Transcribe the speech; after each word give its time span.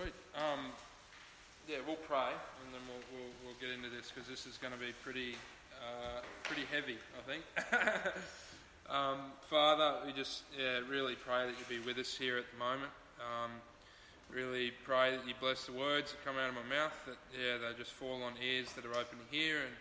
Sweet. 0.00 0.16
Um, 0.32 0.72
yeah, 1.68 1.76
we'll 1.86 2.00
pray 2.08 2.32
and 2.32 2.68
then 2.72 2.80
we'll, 2.88 3.04
we'll, 3.12 3.32
we'll 3.44 3.60
get 3.60 3.68
into 3.68 3.92
this 3.92 4.08
because 4.08 4.24
this 4.24 4.48
is 4.48 4.56
going 4.56 4.72
to 4.72 4.80
be 4.80 4.96
pretty, 5.04 5.36
uh, 5.76 6.24
pretty 6.44 6.64
heavy, 6.72 6.96
I 6.96 7.22
think. 7.28 7.44
um, 8.88 9.28
Father, 9.52 10.00
we 10.06 10.16
just 10.16 10.48
yeah, 10.56 10.80
really 10.88 11.16
pray 11.20 11.44
that 11.44 11.52
you 11.52 11.68
be 11.68 11.84
with 11.84 11.98
us 11.98 12.16
here 12.16 12.38
at 12.38 12.48
the 12.48 12.56
moment. 12.56 12.88
Um, 13.20 13.52
really 14.32 14.72
pray 14.88 15.20
that 15.20 15.28
you 15.28 15.34
bless 15.36 15.66
the 15.66 15.76
words 15.76 16.16
that 16.16 16.24
come 16.24 16.40
out 16.40 16.48
of 16.48 16.56
my 16.56 16.64
mouth, 16.64 16.96
that 17.04 17.20
yeah, 17.36 17.60
they 17.60 17.76
just 17.76 17.92
fall 17.92 18.22
on 18.24 18.32
ears 18.40 18.72
that 18.80 18.88
are 18.88 18.96
open 18.96 19.20
to 19.20 19.28
hear, 19.28 19.60
and 19.68 19.76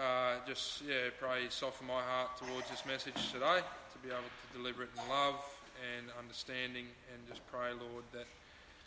uh, 0.00 0.40
just 0.48 0.80
yeah, 0.80 1.12
pray 1.20 1.44
you 1.44 1.50
soften 1.52 1.86
my 1.86 2.00
heart 2.00 2.40
towards 2.40 2.70
this 2.70 2.88
message 2.88 3.20
today 3.28 3.60
to 3.60 3.98
be 4.00 4.08
able 4.08 4.24
to 4.24 4.48
deliver 4.56 4.84
it 4.84 4.88
in 4.96 5.04
love 5.12 5.44
and 5.92 6.08
understanding, 6.16 6.88
and 7.12 7.20
just 7.28 7.44
pray, 7.52 7.68
Lord, 7.76 8.08
that 8.16 8.24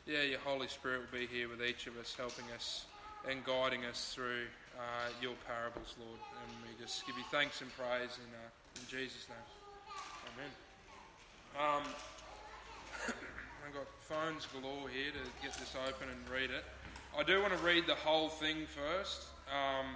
yeah, 0.06 0.22
your 0.22 0.40
Holy 0.40 0.68
Spirit 0.68 1.02
will 1.02 1.20
be 1.20 1.26
here 1.26 1.50
with 1.50 1.64
each 1.64 1.88
of 1.88 1.98
us, 1.98 2.14
helping 2.16 2.46
us 2.56 2.86
and 3.28 3.44
guiding 3.44 3.86
us 3.86 4.14
through 4.14 4.46
uh, 4.78 5.10
your 5.20 5.34
parables, 5.48 5.96
Lord. 6.00 6.20
And 6.20 6.52
we 6.62 6.84
just 6.84 7.06
give 7.08 7.18
you 7.18 7.24
thanks 7.32 7.62
and 7.62 7.72
praise 7.76 8.14
in, 8.22 8.30
uh, 8.30 8.82
in 8.82 8.86
Jesus' 8.88 9.26
name. 9.28 9.48
Amen. 10.30 10.52
Um, 11.58 11.84
I've 13.66 13.74
got 13.74 13.88
phones 14.02 14.46
galore 14.46 14.90
here 14.90 15.10
to 15.10 15.24
get 15.42 15.58
this 15.58 15.76
open 15.88 16.08
and 16.10 16.22
read 16.30 16.52
it. 16.52 16.64
I 17.18 17.24
do 17.24 17.42
want 17.42 17.58
to 17.58 17.64
read 17.66 17.88
the 17.88 17.96
whole 17.96 18.30
thing 18.30 18.68
first. 18.68 19.24
Um, 19.50 19.88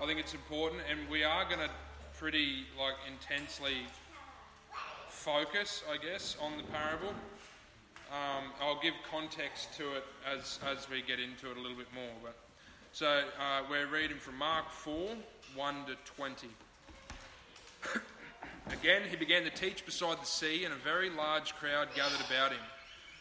I 0.00 0.06
think 0.06 0.20
it's 0.20 0.34
important, 0.34 0.82
and 0.88 1.08
we 1.10 1.24
are 1.24 1.44
going 1.44 1.58
to 1.58 1.70
pretty 2.16 2.66
like 2.78 2.94
intensely 3.10 3.86
focus, 5.08 5.82
I 5.90 5.96
guess, 5.96 6.36
on 6.40 6.56
the 6.56 6.62
parable. 6.64 7.12
Um, 8.10 8.52
I'll 8.62 8.80
give 8.80 8.94
context 9.10 9.74
to 9.76 9.96
it 9.96 10.04
as, 10.26 10.58
as 10.66 10.88
we 10.88 11.02
get 11.02 11.20
into 11.20 11.50
it 11.50 11.58
a 11.58 11.60
little 11.60 11.76
bit 11.76 11.92
more. 11.94 12.12
But 12.22 12.36
so 12.92 13.06
uh, 13.06 13.62
we're 13.70 13.86
reading 13.86 14.16
from 14.16 14.38
Mark 14.38 14.70
4 14.70 15.10
1 15.54 15.74
to 15.86 15.94
20. 16.16 16.48
Again, 18.70 19.02
he 19.08 19.16
began 19.16 19.44
to 19.44 19.50
teach 19.50 19.84
beside 19.84 20.22
the 20.22 20.26
sea, 20.26 20.64
and 20.64 20.72
a 20.72 20.76
very 20.78 21.10
large 21.10 21.54
crowd 21.56 21.88
gathered 21.94 22.24
about 22.26 22.52
him, 22.52 22.60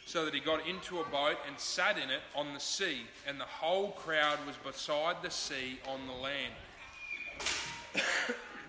so 0.06 0.24
that 0.24 0.34
he 0.34 0.40
got 0.40 0.66
into 0.66 1.00
a 1.00 1.06
boat 1.06 1.38
and 1.48 1.60
sat 1.60 1.98
in 1.98 2.10
it 2.10 2.22
on 2.34 2.54
the 2.54 2.60
sea, 2.60 3.02
and 3.28 3.38
the 3.40 3.46
whole 3.46 3.92
crowd 3.92 4.38
was 4.48 4.56
beside 4.58 5.18
the 5.22 5.32
sea 5.32 5.80
on 5.88 6.00
the 6.08 6.14
land. 6.14 6.54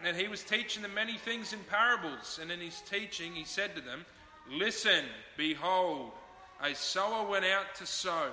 and 0.05 0.16
he 0.16 0.27
was 0.27 0.42
teaching 0.42 0.83
them 0.83 0.94
many 0.94 1.16
things 1.16 1.52
in 1.52 1.61
parables, 1.70 2.41
and 2.42 2.50
in 2.50 2.58
his 2.58 2.80
teaching 2.80 3.34
he 3.34 3.44
said 3.44 3.77
to 3.77 3.80
them, 3.80 4.05
Listen, 4.50 5.04
behold, 5.36 6.10
a 6.62 6.74
sower 6.74 7.28
went 7.28 7.44
out 7.44 7.74
to 7.77 7.86
sow. 7.86 8.28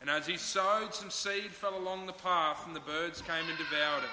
And 0.00 0.10
as 0.10 0.26
he 0.26 0.36
sowed, 0.36 0.94
some 0.94 1.10
seed 1.10 1.50
fell 1.50 1.76
along 1.78 2.06
the 2.06 2.12
path, 2.12 2.66
and 2.66 2.76
the 2.76 2.80
birds 2.80 3.22
came 3.22 3.48
and 3.48 3.56
devoured 3.56 4.02
it. 4.02 4.10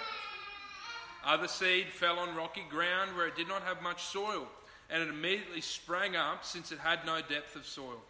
Other 1.25 1.47
seed 1.47 1.88
fell 1.88 2.19
on 2.19 2.35
rocky 2.35 2.63
ground 2.69 3.16
where 3.16 3.27
it 3.27 3.35
did 3.35 3.50
not 3.50 3.63
have 3.63 3.81
much 3.81 4.03
soil, 4.03 4.47
and 4.89 5.03
it 5.03 5.09
immediately 5.09 5.59
sprang 5.59 6.16
up, 6.16 6.45
since 6.45 6.72
it 6.72 6.80
had 6.80 7.05
no 7.05 7.19
depth 7.22 7.55
of 7.57 7.66
soil. 7.66 8.02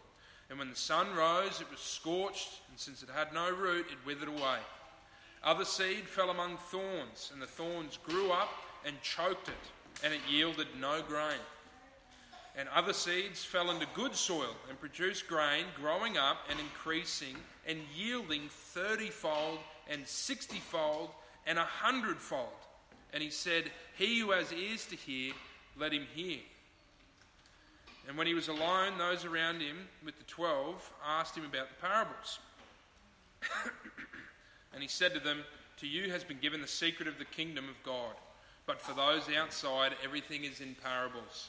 And 0.48 0.58
when 0.58 0.70
the 0.70 0.76
sun 0.76 1.14
rose, 1.16 1.60
it 1.60 1.70
was 1.70 1.80
scorched, 1.80 2.60
and 2.70 2.78
since 2.78 3.02
it 3.02 3.08
had 3.12 3.32
no 3.32 3.50
root, 3.50 3.86
it 3.90 4.06
withered 4.06 4.28
away. 4.28 4.58
Other 5.42 5.64
seed 5.64 6.08
fell 6.08 6.30
among 6.30 6.58
thorns, 6.58 7.30
and 7.32 7.42
the 7.42 7.46
thorns 7.46 7.98
grew 8.06 8.30
up 8.30 8.52
and 8.84 9.00
choked 9.02 9.48
it, 9.48 10.04
and 10.04 10.14
it 10.14 10.20
yielded 10.30 10.68
no 10.80 11.02
grain 11.02 11.40
and 12.56 12.68
other 12.68 12.92
seeds 12.92 13.44
fell 13.44 13.70
into 13.70 13.86
good 13.94 14.14
soil 14.14 14.54
and 14.68 14.78
produced 14.78 15.26
grain, 15.26 15.64
growing 15.76 16.16
up 16.16 16.38
and 16.48 16.58
increasing 16.60 17.36
and 17.66 17.78
yielding 17.96 18.48
thirtyfold 18.74 19.58
and 19.90 20.06
sixtyfold 20.06 21.10
and 21.46 21.58
a 21.58 21.64
hundredfold. 21.64 22.48
And 23.12 23.22
he 23.22 23.30
said, 23.30 23.70
He 23.96 24.20
who 24.20 24.30
has 24.30 24.52
ears 24.52 24.86
to 24.86 24.96
hear, 24.96 25.32
let 25.76 25.92
him 25.92 26.06
hear. 26.14 26.38
And 28.06 28.16
when 28.16 28.26
he 28.26 28.34
was 28.34 28.48
alone, 28.48 28.98
those 28.98 29.24
around 29.24 29.60
him 29.60 29.88
with 30.04 30.16
the 30.18 30.24
twelve 30.24 30.92
asked 31.04 31.36
him 31.36 31.44
about 31.44 31.68
the 31.70 31.86
parables. 31.86 32.38
and 34.72 34.82
he 34.82 34.88
said 34.88 35.12
to 35.14 35.20
them, 35.20 35.40
To 35.78 35.88
you 35.88 36.10
has 36.10 36.22
been 36.22 36.38
given 36.38 36.60
the 36.60 36.68
secret 36.68 37.08
of 37.08 37.18
the 37.18 37.24
kingdom 37.24 37.68
of 37.68 37.82
God, 37.82 38.14
but 38.66 38.80
for 38.80 38.94
those 38.94 39.34
outside, 39.34 39.92
everything 40.04 40.44
is 40.44 40.60
in 40.60 40.76
parables 40.82 41.48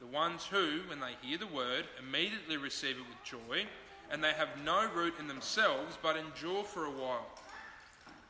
the 0.00 0.06
ones 0.06 0.44
who, 0.44 0.80
when 0.88 1.00
they 1.00 1.16
hear 1.22 1.38
the 1.38 1.46
word, 1.46 1.84
immediately 1.98 2.56
receive 2.56 2.96
it 2.96 3.06
with 3.08 3.24
joy, 3.24 3.66
and 4.10 4.22
they 4.22 4.32
have 4.32 4.48
no 4.64 4.88
root 4.94 5.14
in 5.18 5.26
themselves, 5.26 5.98
but 6.02 6.16
endure 6.16 6.64
for 6.64 6.86
a 6.86 6.90
while. 6.90 7.26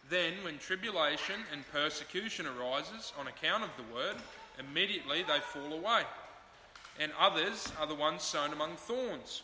Then, 0.09 0.33
when 0.43 0.59
tribulation 0.59 1.37
and 1.53 1.71
persecution 1.71 2.47
arises 2.47 3.13
on 3.19 3.27
account 3.27 3.65
of 3.65 3.71
the 3.77 3.95
word, 3.95 4.17
immediately 4.59 5.23
they 5.23 5.41
fall 5.41 5.73
away. 5.73 6.03
And 6.99 7.13
others 7.21 7.71
are 7.79 7.87
the 7.87 7.95
ones 7.95 8.23
sown 8.23 8.53
among 8.53 8.77
thorns. 8.77 9.43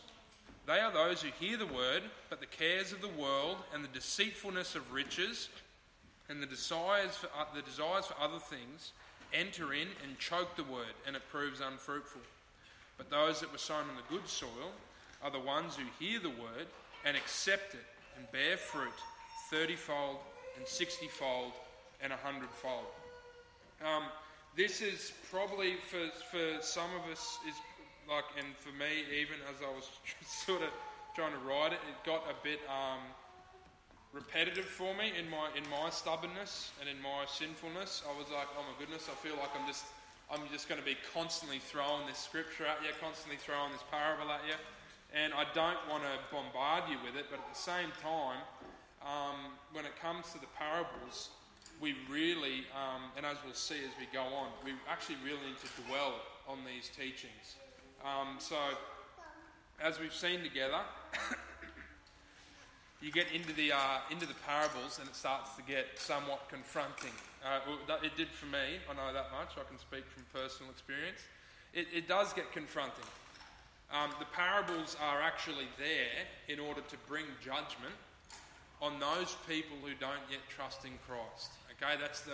They 0.67 0.81
are 0.81 0.91
those 0.91 1.21
who 1.21 1.29
hear 1.39 1.59
the 1.59 1.67
word, 1.67 2.03
but 2.31 2.41
the 2.41 2.47
cares 2.47 2.93
of 2.93 3.03
the 3.03 3.09
world 3.09 3.59
and 3.75 3.85
the 3.85 3.89
deceitfulness 3.89 4.75
of 4.75 4.93
riches 4.93 5.51
and 6.31 6.43
the 6.43 6.47
desires 6.47 7.17
for, 7.17 7.29
the 7.55 7.63
desires 7.63 8.07
for 8.07 8.19
other 8.19 8.39
things 8.39 8.93
enter 9.35 9.75
in 9.75 9.89
and 10.03 10.19
choke 10.19 10.57
the 10.57 10.65
word, 10.65 10.95
and 11.07 11.17
it 11.17 11.23
proves 11.31 11.61
unfruitful. 11.61 12.21
But 12.97 13.11
those 13.11 13.41
that 13.41 13.51
were 13.51 13.59
sown 13.59 13.85
on 13.91 13.97
the 13.97 14.15
good 14.15 14.29
soil 14.29 14.73
are 15.23 15.31
the 15.31 15.41
ones 15.41 15.77
who 15.77 15.85
hear 15.99 16.21
the 16.21 16.31
word 16.31 16.67
and 17.05 17.17
accept 17.17 17.75
it 17.75 17.85
and 18.17 18.31
bear 18.31 18.57
fruit 18.57 18.93
thirtyfold 19.53 20.17
and 20.57 20.67
sixtyfold 20.67 21.53
and 22.01 22.13
a 22.13 22.17
hundredfold. 22.17 22.87
Um, 23.85 24.05
this 24.57 24.81
is 24.81 25.13
probably 25.31 25.75
for, 25.91 26.09
for 26.31 26.63
some 26.63 26.91
of 26.95 27.11
us 27.11 27.39
is 27.47 27.55
like, 28.09 28.25
and 28.39 28.55
for 28.57 28.71
me 28.71 29.03
even 29.11 29.37
as 29.51 29.63
I 29.63 29.75
was 29.75 29.91
sort 30.47 30.63
of 30.63 30.71
trying 31.15 31.33
to 31.33 31.39
write 31.47 31.73
it, 31.73 31.81
it 31.89 32.07
got 32.07 32.23
a 32.31 32.35
bit 32.43 32.61
um, 32.69 33.01
repetitive 34.15 34.65
for 34.65 34.95
me 34.95 35.11
in 35.19 35.29
my 35.29 35.51
in 35.59 35.67
my 35.69 35.91
stubbornness 35.91 36.71
and 36.79 36.89
in 36.89 36.97
my 37.03 37.27
sinfulness. 37.27 38.07
I 38.07 38.17
was 38.17 38.31
like, 38.31 38.47
oh 38.55 38.63
my 38.63 38.79
goodness, 38.79 39.11
I 39.11 39.17
feel 39.19 39.35
like 39.43 39.51
I'm 39.59 39.67
just 39.67 39.85
I'm 40.31 40.47
just 40.55 40.71
going 40.71 40.81
to 40.81 40.87
be 40.87 40.97
constantly 41.13 41.59
throwing 41.59 42.07
this 42.07 42.17
scripture 42.17 42.65
at 42.65 42.81
you, 42.81 42.95
constantly 43.03 43.37
throwing 43.37 43.75
this 43.75 43.83
parable 43.91 44.31
at 44.31 44.41
you, 44.47 44.57
and 45.13 45.35
I 45.35 45.45
don't 45.53 45.83
want 45.91 46.07
to 46.07 46.15
bombard 46.31 46.89
you 46.89 46.97
with 47.05 47.19
it. 47.19 47.27
But 47.29 47.43
at 47.43 47.51
the 47.51 47.59
same 47.59 47.91
time, 48.01 48.41
um, 49.03 49.59
when 49.75 49.85
it 49.85 49.99
comes 50.01 50.33
to 50.33 50.39
the 50.39 50.49
parables, 50.57 51.35
we 51.83 51.99
really, 52.09 52.65
um, 52.73 53.11
and 53.19 53.27
as 53.27 53.37
we'll 53.45 53.59
see 53.59 53.83
as 53.83 53.93
we 53.99 54.07
go 54.15 54.23
on, 54.23 54.49
we 54.65 54.73
actually 54.89 55.19
really 55.27 55.43
need 55.45 55.61
to 55.61 55.71
dwell 55.91 56.23
on 56.49 56.63
these 56.63 56.89
teachings. 56.89 57.59
Um, 58.07 58.39
so, 58.39 58.57
as 59.83 59.99
we've 59.99 60.15
seen 60.15 60.41
together. 60.41 60.81
you 63.05 63.13
get 63.13 63.31
into 63.33 63.53
the, 63.53 63.71
uh, 63.71 64.01
into 64.11 64.25
the 64.25 64.35
parables 64.49 64.99
and 64.99 65.07
it 65.07 65.15
starts 65.15 65.55
to 65.57 65.63
get 65.63 65.85
somewhat 65.97 66.49
confronting. 66.49 67.13
Uh, 67.45 67.61
it 68.03 68.17
did 68.17 68.29
for 68.29 68.47
me, 68.47 68.81
I 68.89 68.95
know 68.97 69.13
that 69.13 69.29
much, 69.31 69.61
I 69.61 69.69
can 69.69 69.79
speak 69.79 70.09
from 70.09 70.25
personal 70.33 70.73
experience. 70.73 71.21
It, 71.75 71.87
it 71.93 72.09
does 72.09 72.33
get 72.33 72.51
confronting. 72.51 73.05
Um, 73.93 74.09
the 74.19 74.25
parables 74.33 74.97
are 75.03 75.21
actually 75.21 75.69
there 75.77 76.25
in 76.49 76.59
order 76.59 76.81
to 76.81 76.97
bring 77.07 77.27
judgment 77.45 77.93
on 78.81 78.99
those 78.99 79.37
people 79.47 79.77
who 79.85 79.93
don't 80.01 80.25
yet 80.31 80.41
trust 80.49 80.87
in 80.87 80.97
Christ. 81.07 81.53
Okay, 81.77 82.01
that's 82.01 82.23
the, 82.23 82.33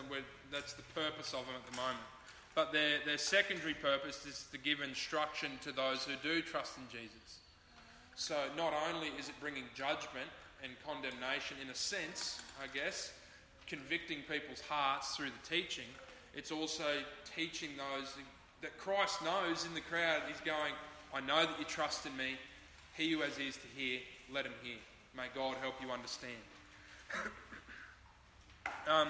that's 0.53 0.75
the 0.75 0.87
purpose 0.95 1.35
of 1.35 1.47
them 1.47 1.59
at 1.59 1.67
the 1.67 1.77
moment. 1.77 2.07
But 2.55 2.73
their, 2.73 2.99
their 3.05 3.19
secondary 3.19 3.75
purpose 3.75 4.25
is 4.25 4.47
to 4.53 4.59
give 4.59 4.81
instruction 4.81 5.51
to 5.63 5.73
those 5.73 6.05
who 6.05 6.15
do 6.23 6.43
trust 6.43 6.79
in 6.79 6.85
Jesus. 6.91 7.43
So 8.15 8.37
not 8.57 8.73
only 8.89 9.09
is 9.19 9.29
it 9.29 9.35
bringing 9.41 9.65
judgment, 9.75 10.31
and 10.63 10.73
condemnation, 10.87 11.57
in 11.63 11.71
a 11.71 11.75
sense, 11.75 12.41
I 12.63 12.67
guess, 12.75 13.13
convicting 13.67 14.19
people's 14.31 14.61
hearts 14.61 15.17
through 15.17 15.31
the 15.31 15.49
teaching. 15.49 15.87
It's 16.35 16.53
also 16.53 16.85
teaching 17.37 17.71
those 17.77 18.15
that 18.63 18.77
Christ 18.79 19.23
knows 19.25 19.65
in 19.65 19.75
the 19.75 19.81
crowd. 19.81 20.23
He's 20.29 20.41
going, 20.41 20.73
I 21.15 21.21
know 21.21 21.47
that 21.47 21.59
you 21.59 21.65
trust 21.65 22.07
in 22.07 22.17
me. 22.17 22.37
He 22.97 23.13
who 23.13 23.21
has 23.21 23.39
ears 23.39 23.57
to 23.57 23.81
hear, 23.81 24.01
let 24.33 24.45
him 24.45 24.53
hear. 24.63 24.77
May 25.17 25.27
God 25.35 25.57
help 25.61 25.75
you 25.83 25.91
understand. 25.91 26.33
um, 28.89 29.09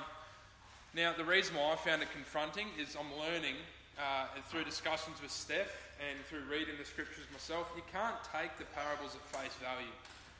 now, 0.94 1.12
the 1.17 1.25
reason 1.25 1.56
why 1.56 1.73
I 1.73 1.76
found 1.76 2.03
it 2.03 2.08
confronting 2.12 2.67
is 2.79 2.96
I'm 2.99 3.19
learning 3.19 3.56
uh, 3.99 4.26
through 4.49 4.64
discussions 4.64 5.20
with 5.20 5.31
Steph 5.31 5.70
and 6.00 6.19
through 6.26 6.49
reading 6.50 6.75
the 6.79 6.85
scriptures 6.85 7.25
myself, 7.32 7.70
you 7.76 7.82
can't 7.93 8.17
take 8.32 8.56
the 8.56 8.64
parables 8.73 9.14
at 9.14 9.23
face 9.37 9.55
value. 9.61 9.93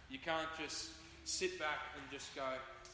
You 0.09 0.19
can't 0.19 0.49
just 0.59 0.91
sit 1.31 1.59
back 1.59 1.79
and 1.95 2.03
just 2.11 2.35
go, 2.35 2.45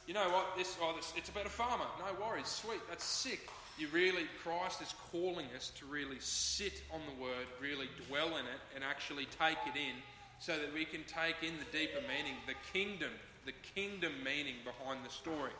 you 0.06 0.14
know 0.14 0.28
what, 0.30 0.56
this, 0.56 0.76
oh, 0.80 0.94
this, 0.94 1.12
it's 1.16 1.28
about 1.28 1.46
a 1.46 1.50
farmer. 1.50 1.86
No 1.98 2.24
worries, 2.24 2.46
sweet, 2.46 2.80
that's 2.88 3.04
sick. 3.04 3.48
You 3.78 3.88
really, 3.92 4.24
Christ 4.42 4.80
is 4.80 4.94
calling 5.10 5.46
us 5.54 5.70
to 5.78 5.86
really 5.86 6.18
sit 6.20 6.82
on 6.92 7.00
the 7.06 7.22
word, 7.22 7.46
really 7.60 7.88
dwell 8.08 8.28
in 8.28 8.46
it, 8.46 8.60
and 8.74 8.84
actually 8.84 9.26
take 9.38 9.58
it 9.66 9.76
in 9.76 9.96
so 10.38 10.52
that 10.58 10.72
we 10.72 10.84
can 10.84 11.02
take 11.04 11.36
in 11.42 11.54
the 11.58 11.78
deeper 11.78 12.00
meaning, 12.02 12.36
the 12.46 12.54
kingdom, 12.72 13.10
the 13.44 13.52
kingdom 13.74 14.12
meaning 14.24 14.54
behind 14.64 15.00
the 15.04 15.10
story. 15.10 15.52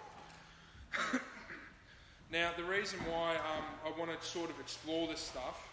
now, 2.33 2.51
the 2.57 2.65
reason 2.65 2.99
why 3.11 3.35
um, 3.35 3.65
I 3.85 3.99
want 3.99 4.11
to 4.19 4.27
sort 4.27 4.51
of 4.51 4.61
explore 4.61 5.09
this 5.09 5.21
stuff, 5.21 5.69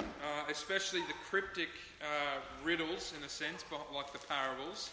uh, 0.00 0.04
especially 0.50 1.00
the 1.00 1.14
cryptic 1.28 1.68
uh, 2.00 2.40
riddles, 2.64 3.12
in 3.18 3.24
a 3.24 3.28
sense, 3.28 3.64
like 3.94 4.12
the 4.12 4.26
parables, 4.26 4.90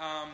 um, 0.00 0.30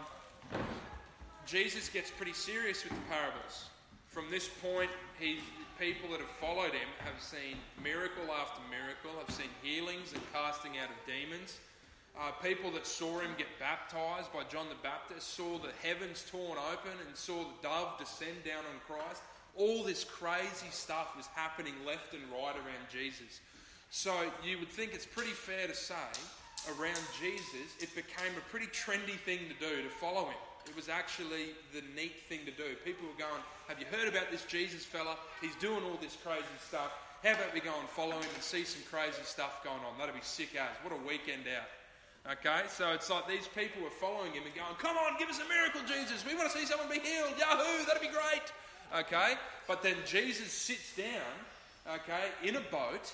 Jesus 1.47 1.89
gets 1.89 2.11
pretty 2.11 2.33
serious 2.33 2.85
with 2.85 2.93
the 2.93 3.09
parables. 3.09 3.69
From 4.09 4.31
this 4.31 4.49
point, 4.49 4.91
he, 5.19 5.39
people 5.79 6.11
that 6.11 6.21
have 6.21 6.37
followed 6.41 6.73
him 6.73 6.89
have 6.99 7.21
seen 7.21 7.57
miracle 7.83 8.33
after 8.33 8.61
miracle, 8.71 9.19
have 9.19 9.35
seen 9.35 9.51
healings 9.63 10.13
and 10.13 10.23
casting 10.33 10.79
out 10.79 10.89
of 10.89 10.97
demons. 11.07 11.59
Uh, 12.17 12.31
people 12.43 12.71
that 12.71 12.87
saw 12.87 13.19
him 13.19 13.31
get 13.37 13.49
baptized 13.59 14.33
by 14.33 14.45
John 14.45 14.67
the 14.69 14.81
Baptist 14.83 15.35
saw 15.35 15.59
the 15.59 15.73
heavens 15.83 16.25
torn 16.31 16.59
open 16.73 16.93
and 17.07 17.17
saw 17.17 17.39
the 17.39 17.59
dove 17.63 17.99
descend 17.99 18.45
down 18.45 18.63
on 18.71 18.79
Christ. 18.87 19.21
All 19.57 19.83
this 19.83 20.05
crazy 20.05 20.71
stuff 20.71 21.17
was 21.17 21.27
happening 21.35 21.75
left 21.85 22.15
and 22.15 22.23
right 22.31 22.55
around 22.55 22.87
Jesus. 22.91 23.41
So 23.91 24.13
you 24.45 24.59
would 24.59 24.69
think 24.69 24.95
it's 24.95 25.07
pretty 25.07 25.33
fair 25.33 25.67
to 25.67 25.75
say 25.75 25.95
around 26.73 27.01
Jesus, 27.21 27.77
it 27.81 27.95
became 27.95 28.33
a 28.37 28.45
pretty 28.51 28.67
trendy 28.67 29.19
thing 29.25 29.41
to 29.49 29.57
do 29.61 29.83
to 29.83 29.89
follow 30.01 30.27
him. 30.27 30.41
It 30.67 30.75
was 30.77 30.89
actually 30.89 31.53
the 31.73 31.83
neat 31.95 32.25
thing 32.29 32.41
to 32.47 32.53
do. 32.53 32.75
People 32.85 33.07
were 33.07 33.21
going, 33.21 33.43
Have 33.69 33.79
you 33.79 33.87
heard 33.93 34.09
about 34.09 34.31
this 34.31 34.45
Jesus 34.45 34.85
fella? 34.85 35.17
He's 35.41 35.55
doing 35.57 35.85
all 35.85 35.99
this 36.01 36.17
crazy 36.25 36.57
stuff. 36.67 36.93
How 37.23 37.33
about 37.33 37.53
we 37.53 37.61
go 37.61 37.73
and 37.81 37.89
follow 37.89 38.17
him 38.17 38.29
and 38.35 38.43
see 38.43 38.65
some 38.65 38.83
crazy 38.91 39.25
stuff 39.25 39.65
going 39.65 39.81
on? 39.85 39.99
That'd 39.99 40.15
be 40.15 40.21
sick 40.23 40.57
as. 40.57 40.73
What 40.83 40.93
a 40.93 41.01
weekend 41.07 41.45
out. 41.49 41.69
Okay, 42.33 42.65
so 42.69 42.93
it's 42.93 43.11
like 43.11 43.29
these 43.29 43.49
people 43.49 43.83
were 43.83 43.93
following 44.01 44.33
him 44.33 44.45
and 44.45 44.55
going, 44.55 44.75
Come 44.79 44.97
on, 44.97 45.19
give 45.19 45.29
us 45.29 45.41
a 45.41 45.49
miracle, 45.49 45.83
Jesus. 45.85 46.25
We 46.25 46.35
want 46.35 46.51
to 46.51 46.59
see 46.59 46.65
someone 46.65 46.89
be 46.89 47.01
healed. 47.01 47.37
Yahoo, 47.39 47.85
that'd 47.85 48.01
be 48.01 48.09
great. 48.09 48.49
Okay, 48.97 49.35
but 49.69 49.83
then 49.83 49.97
Jesus 50.07 50.53
sits 50.53 50.97
down, 50.97 51.35
okay, 52.01 52.33
in 52.43 52.57
a 52.57 52.65
boat 52.73 53.13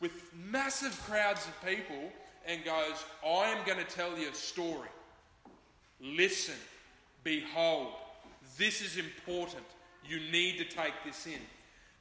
with 0.00 0.12
massive 0.34 1.00
crowds 1.06 1.46
of 1.46 1.54
people 1.66 2.10
and 2.46 2.64
goes, 2.64 3.04
I 3.24 3.50
am 3.50 3.64
going 3.66 3.78
to 3.78 3.94
tell 3.94 4.16
you 4.18 4.28
a 4.30 4.34
story. 4.34 4.88
Listen, 6.00 6.54
behold, 7.24 7.88
this 8.58 8.80
is 8.80 8.96
important. 8.96 9.64
You 10.08 10.20
need 10.30 10.58
to 10.58 10.64
take 10.64 10.92
this 11.04 11.26
in. 11.26 11.40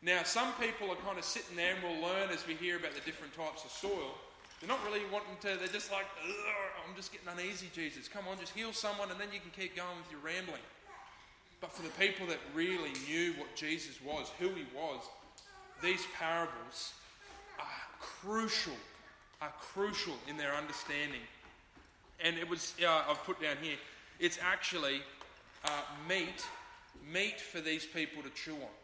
Now, 0.02 0.24
some 0.24 0.54
people 0.62 0.92
are 0.92 0.98
kind 0.98 1.18
of 1.18 1.24
sitting 1.24 1.56
there 1.56 1.74
and 1.74 1.84
we'll 1.84 2.08
learn 2.08 2.30
as 2.30 2.46
we 2.46 2.54
hear 2.54 2.78
about 2.78 2.94
the 2.94 3.02
different 3.02 3.34
types 3.34 3.64
of 3.64 3.72
soil. 3.72 4.14
They're 4.60 4.70
not 4.70 4.84
really 4.86 5.02
wanting 5.12 5.36
to, 5.42 5.58
they're 5.58 5.68
just 5.68 5.92
like, 5.92 6.06
I'm 6.88 6.96
just 6.96 7.12
getting 7.12 7.28
uneasy, 7.28 7.68
Jesus. 7.74 8.08
Come 8.08 8.28
on, 8.28 8.40
just 8.40 8.54
heal 8.54 8.72
someone 8.72 9.10
and 9.10 9.20
then 9.20 9.30
you 9.34 9.40
can 9.40 9.52
keep 9.52 9.76
going 9.76 9.98
with 9.98 10.12
your 10.12 10.22
rambling. 10.22 10.62
But 11.60 11.72
for 11.72 11.82
the 11.82 11.90
people 11.90 12.28
that 12.28 12.38
really 12.54 12.94
knew 13.08 13.34
what 13.34 13.56
Jesus 13.56 14.00
was, 14.02 14.32
who 14.40 14.50
he 14.50 14.66
was, 14.76 15.02
these 15.82 16.06
parables 16.18 16.94
are 17.60 17.66
crucial, 18.00 18.74
are 19.46 19.54
crucial 19.60 20.16
in 20.28 20.38
their 20.38 20.54
understanding. 20.54 21.22
And 22.24 22.38
it 22.38 22.50
was, 22.50 22.74
uh, 22.84 23.04
I've 23.08 23.24
put 23.24 23.40
down 23.42 23.58
here, 23.62 23.76
it's 24.20 24.40
actually 24.42 25.02
uh, 25.64 25.70
meat, 26.10 26.44
meat 27.14 27.40
for 27.40 27.62
these 27.62 27.86
people 27.86 28.24
to 28.24 28.30
chew 28.30 28.54
on. 28.56 28.76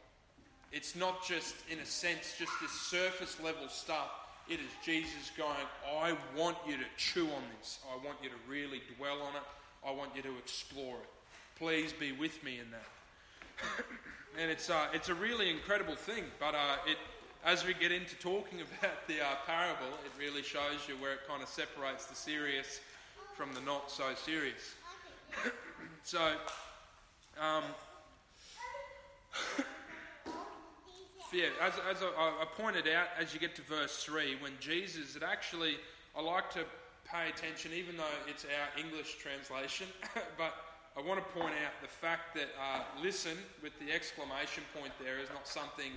It's 0.71 0.95
not 0.95 1.25
just, 1.25 1.55
in 1.69 1.79
a 1.79 1.85
sense, 1.85 2.35
just 2.37 2.51
this 2.61 2.71
surface 2.71 3.37
level 3.43 3.67
stuff. 3.69 4.09
It 4.47 4.59
is 4.59 4.71
Jesus 4.85 5.31
going, 5.35 5.55
I 5.99 6.15
want 6.37 6.57
you 6.67 6.77
to 6.77 6.85
chew 6.97 7.25
on 7.25 7.43
this. 7.57 7.79
I 7.91 8.05
want 8.05 8.17
you 8.21 8.29
to 8.29 8.35
really 8.47 8.81
dwell 8.97 9.21
on 9.21 9.35
it. 9.35 9.41
I 9.85 9.91
want 9.91 10.15
you 10.15 10.21
to 10.21 10.37
explore 10.37 10.97
it. 10.97 11.09
Please 11.57 11.91
be 11.91 12.11
with 12.11 12.43
me 12.43 12.59
in 12.59 12.69
that. 12.71 13.85
and 14.39 14.51
it's, 14.51 14.69
uh, 14.69 14.87
it's 14.93 15.09
a 15.09 15.15
really 15.15 15.49
incredible 15.49 15.95
thing, 15.95 16.25
but 16.39 16.53
uh, 16.53 16.77
it, 16.85 16.97
as 17.43 17.65
we 17.65 17.73
get 17.73 17.91
into 17.91 18.15
talking 18.15 18.59
about 18.61 19.07
the 19.07 19.19
uh, 19.19 19.35
parable, 19.45 19.87
it 20.05 20.11
really 20.19 20.43
shows 20.43 20.87
you 20.87 20.95
where 20.95 21.13
it 21.13 21.27
kind 21.27 21.41
of 21.41 21.49
separates 21.49 22.05
the 22.05 22.15
serious 22.15 22.79
from 23.35 23.53
the 23.53 23.61
not 23.61 23.89
so 23.89 24.03
serious. 24.15 24.75
so, 26.03 26.33
um, 27.39 27.63
yeah, 31.33 31.45
as, 31.61 31.73
as 31.89 32.03
I, 32.03 32.33
I, 32.41 32.45
pointed 32.55 32.87
out, 32.87 33.07
as 33.19 33.33
you 33.33 33.39
get 33.39 33.55
to 33.55 33.61
verse 33.63 34.03
3, 34.03 34.37
when 34.41 34.51
Jesus, 34.59 35.15
it 35.15 35.23
actually, 35.23 35.77
I 36.15 36.21
like 36.21 36.51
to 36.53 36.63
pay 37.05 37.29
attention, 37.29 37.71
even 37.73 37.97
though 37.97 38.03
it's 38.27 38.45
our 38.45 38.79
English 38.79 39.17
translation, 39.17 39.87
but 40.37 40.53
I 40.95 41.01
want 41.01 41.19
to 41.19 41.39
point 41.39 41.53
out 41.65 41.81
the 41.81 41.87
fact 41.87 42.35
that 42.35 42.49
uh, 42.59 42.81
listen 43.01 43.37
with 43.63 43.71
the 43.79 43.91
exclamation 43.93 44.63
point 44.77 44.93
there 45.01 45.19
is 45.19 45.29
not 45.29 45.47
something 45.47 45.91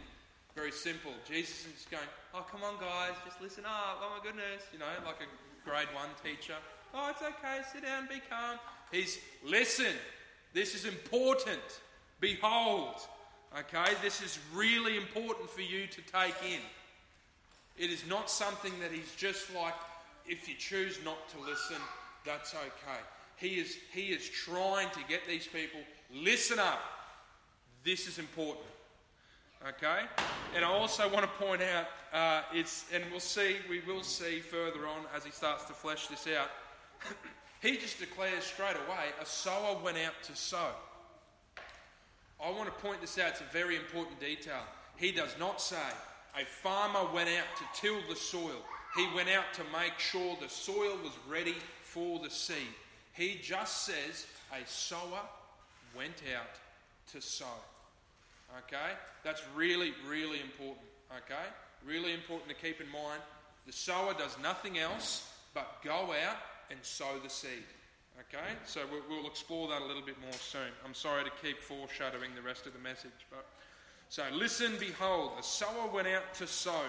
very 0.54 0.72
simple. 0.72 1.12
Jesus 1.28 1.66
is 1.66 1.72
just 1.72 1.90
going, 1.90 2.04
oh, 2.32 2.46
come 2.50 2.62
on, 2.62 2.74
guys, 2.80 3.12
just 3.24 3.40
listen 3.40 3.64
up. 3.64 4.00
Oh, 4.02 4.16
my 4.16 4.24
goodness. 4.24 4.62
You 4.72 4.78
know, 4.78 4.86
like 5.04 5.16
a 5.20 5.68
grade 5.68 5.88
one 5.94 6.10
teacher. 6.22 6.54
Oh, 6.94 7.10
it's 7.10 7.22
okay. 7.22 7.60
Sit 7.72 7.82
down, 7.82 8.06
be 8.08 8.20
calm. 8.30 8.58
He's, 8.92 9.18
listen, 9.44 9.92
this 10.52 10.74
is 10.74 10.84
important. 10.84 11.80
Behold. 12.20 13.00
Okay, 13.58 13.94
this 14.02 14.20
is 14.20 14.38
really 14.52 14.96
important 14.96 15.48
for 15.48 15.60
you 15.60 15.86
to 15.86 16.00
take 16.02 16.34
in. 16.44 16.60
It 17.76 17.90
is 17.90 18.04
not 18.08 18.28
something 18.28 18.72
that 18.80 18.90
he's 18.90 19.14
just 19.16 19.54
like, 19.54 19.74
if 20.26 20.48
you 20.48 20.54
choose 20.56 20.98
not 21.04 21.28
to 21.30 21.40
listen, 21.40 21.76
that's 22.24 22.54
okay. 22.54 23.00
He 23.36 23.60
is, 23.60 23.76
he 23.92 24.06
is 24.06 24.28
trying 24.28 24.90
to 24.90 25.00
get 25.08 25.20
these 25.28 25.46
people, 25.46 25.80
listen 26.12 26.58
up. 26.58 26.80
This 27.84 28.08
is 28.08 28.18
important. 28.18 28.66
Okay? 29.66 30.02
And 30.54 30.64
I 30.64 30.68
also 30.68 31.08
want 31.08 31.22
to 31.22 31.44
point 31.44 31.62
out, 31.62 31.86
uh, 32.12 32.42
it's, 32.52 32.84
and 32.92 33.02
we'll 33.10 33.20
see, 33.20 33.56
we 33.68 33.80
will 33.80 34.02
see 34.02 34.40
further 34.40 34.86
on 34.86 35.06
as 35.16 35.24
he 35.24 35.30
starts 35.30 35.64
to 35.64 35.72
flesh 35.72 36.08
this 36.08 36.26
out. 36.38 36.50
he 37.62 37.78
just 37.78 37.98
declares 37.98 38.44
straight 38.44 38.76
away 38.86 39.06
a 39.20 39.24
sower 39.24 39.78
went 39.82 39.96
out 39.98 40.12
to 40.24 40.36
sow. 40.36 40.70
I 42.44 42.50
want 42.50 42.66
to 42.66 42.82
point 42.82 43.00
this 43.00 43.18
out, 43.18 43.30
it's 43.30 43.40
a 43.40 43.52
very 43.52 43.76
important 43.76 44.20
detail. 44.20 44.60
He 44.96 45.12
does 45.12 45.34
not 45.38 45.62
say 45.62 45.76
a 46.38 46.44
farmer 46.44 47.10
went 47.14 47.30
out 47.30 47.46
to 47.56 47.80
till 47.80 48.00
the 48.08 48.16
soil, 48.16 48.62
he 48.96 49.08
went 49.14 49.30
out 49.30 49.44
to 49.54 49.62
make 49.72 49.98
sure 49.98 50.36
the 50.40 50.48
soil 50.48 50.98
was 51.02 51.12
ready 51.28 51.56
for 51.82 52.18
the 52.18 52.30
seed. 52.30 52.74
He 53.12 53.38
just 53.42 53.86
says 53.86 54.26
a 54.52 54.66
sower 54.66 55.22
went 55.96 56.22
out 56.36 56.58
to 57.12 57.20
sow. 57.20 57.46
Okay? 58.58 58.92
That's 59.22 59.42
really, 59.54 59.92
really 60.08 60.40
important. 60.40 60.86
Okay? 61.16 61.46
Really 61.86 62.12
important 62.12 62.48
to 62.48 62.54
keep 62.54 62.80
in 62.80 62.90
mind. 62.90 63.20
The 63.66 63.72
sower 63.72 64.14
does 64.14 64.36
nothing 64.42 64.78
else 64.78 65.32
but 65.54 65.80
go 65.82 66.12
out 66.26 66.36
and 66.70 66.78
sow 66.82 67.18
the 67.22 67.30
seed. 67.30 67.64
Okay? 68.20 68.52
So 68.66 68.80
we'll 69.08 69.26
explore 69.26 69.68
that 69.68 69.82
a 69.82 69.84
little 69.86 70.04
bit 70.04 70.20
more 70.20 70.32
soon. 70.32 70.70
I'm 70.84 70.94
sorry 70.94 71.24
to 71.24 71.30
keep 71.42 71.60
foreshadowing 71.60 72.30
the 72.34 72.42
rest 72.42 72.66
of 72.66 72.72
the 72.72 72.78
message, 72.78 73.26
but 73.30 73.46
so 74.08 74.22
listen, 74.32 74.74
behold, 74.78 75.32
a 75.38 75.42
sower 75.42 75.88
went 75.92 76.06
out 76.06 76.34
to 76.34 76.46
sow. 76.46 76.82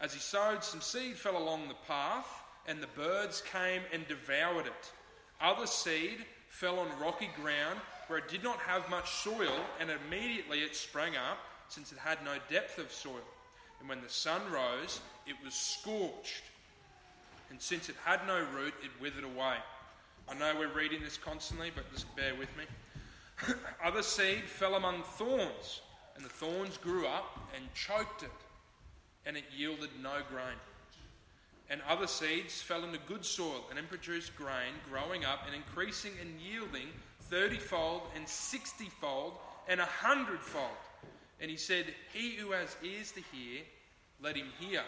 As 0.00 0.12
he 0.12 0.20
sowed, 0.20 0.62
some 0.62 0.80
seed 0.80 1.16
fell 1.16 1.36
along 1.36 1.68
the 1.68 1.74
path, 1.86 2.26
and 2.66 2.80
the 2.80 2.88
birds 2.88 3.42
came 3.50 3.82
and 3.92 4.06
devoured 4.06 4.66
it. 4.66 4.92
Other 5.40 5.66
seed 5.66 6.24
fell 6.48 6.78
on 6.78 6.86
rocky 7.00 7.30
ground 7.40 7.80
where 8.08 8.18
it 8.18 8.28
did 8.28 8.42
not 8.42 8.58
have 8.58 8.88
much 8.90 9.10
soil, 9.10 9.54
and 9.80 9.90
immediately 9.90 10.60
it 10.60 10.76
sprang 10.76 11.16
up, 11.16 11.38
since 11.68 11.92
it 11.92 11.98
had 11.98 12.24
no 12.24 12.36
depth 12.50 12.78
of 12.78 12.92
soil. 12.92 13.24
And 13.80 13.88
when 13.88 14.00
the 14.00 14.08
sun 14.08 14.40
rose, 14.52 15.00
it 15.26 15.36
was 15.44 15.54
scorched, 15.54 16.42
and 17.50 17.60
since 17.60 17.88
it 17.88 17.96
had 18.04 18.26
no 18.26 18.44
root, 18.54 18.74
it 18.82 18.90
withered 19.00 19.24
away. 19.24 19.56
I 20.28 20.34
know 20.34 20.54
we're 20.58 20.72
reading 20.72 21.02
this 21.02 21.18
constantly, 21.18 21.70
but 21.74 21.90
just 21.92 22.14
bear 22.16 22.34
with 22.34 22.48
me. 22.56 22.64
Other 23.84 24.02
seed 24.02 24.44
fell 24.44 24.74
among 24.74 25.02
thorns, 25.02 25.82
and 26.16 26.24
the 26.24 26.30
thorns 26.30 26.76
grew 26.78 27.06
up 27.06 27.38
and 27.54 27.64
choked 27.74 28.22
it, 28.22 28.30
and 29.26 29.36
it 29.36 29.44
yielded 29.56 29.90
no 30.02 30.20
grain. 30.30 30.56
And 31.70 31.80
other 31.88 32.06
seeds 32.06 32.60
fell 32.60 32.84
into 32.84 32.98
good 33.08 33.24
soil, 33.24 33.64
and 33.70 33.78
it 33.78 33.88
produced 33.88 34.36
grain, 34.36 34.74
growing 34.90 35.24
up 35.24 35.46
and 35.46 35.54
increasing 35.54 36.12
and 36.20 36.38
yielding 36.38 36.88
thirtyfold, 37.34 38.02
and 38.14 38.28
sixtyfold, 38.28 39.34
and 39.68 39.80
a 39.80 39.86
hundredfold. 39.86 40.70
And 41.40 41.50
he 41.50 41.56
said, 41.56 41.86
He 42.12 42.36
who 42.36 42.52
has 42.52 42.76
ears 42.82 43.12
to 43.12 43.20
hear, 43.32 43.62
let 44.22 44.36
him 44.36 44.46
hear. 44.58 44.82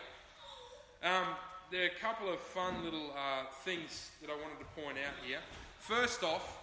Um, 1.03 1.25
there 1.71 1.83
are 1.83 1.87
a 1.87 2.01
couple 2.01 2.33
of 2.33 2.39
fun 2.39 2.85
little 2.85 3.11
uh, 3.11 3.47
things 3.65 4.11
that 4.21 4.31
I 4.31 4.35
wanted 4.35 4.61
to 4.61 4.81
point 4.81 4.99
out 4.99 5.15
here. 5.27 5.39
First 5.81 6.23
off, 6.23 6.59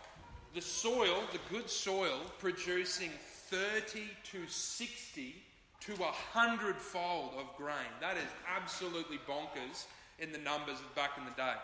the 0.54 0.62
soil, 0.62 1.24
the 1.34 1.40
good 1.54 1.70
soil, 1.70 2.20
producing 2.40 3.10
30 3.48 4.04
to 4.32 4.48
60 4.48 5.36
to 5.82 5.94
a 5.94 6.12
hundredfold 6.34 7.32
of 7.38 7.56
grain. 7.58 7.76
That 8.00 8.16
is 8.16 8.30
absolutely 8.48 9.20
bonkers 9.28 9.86
in 10.20 10.32
the 10.32 10.38
numbers 10.38 10.80
of 10.80 10.96
back 10.96 11.18
in 11.18 11.26
the 11.26 11.32
day. 11.32 11.56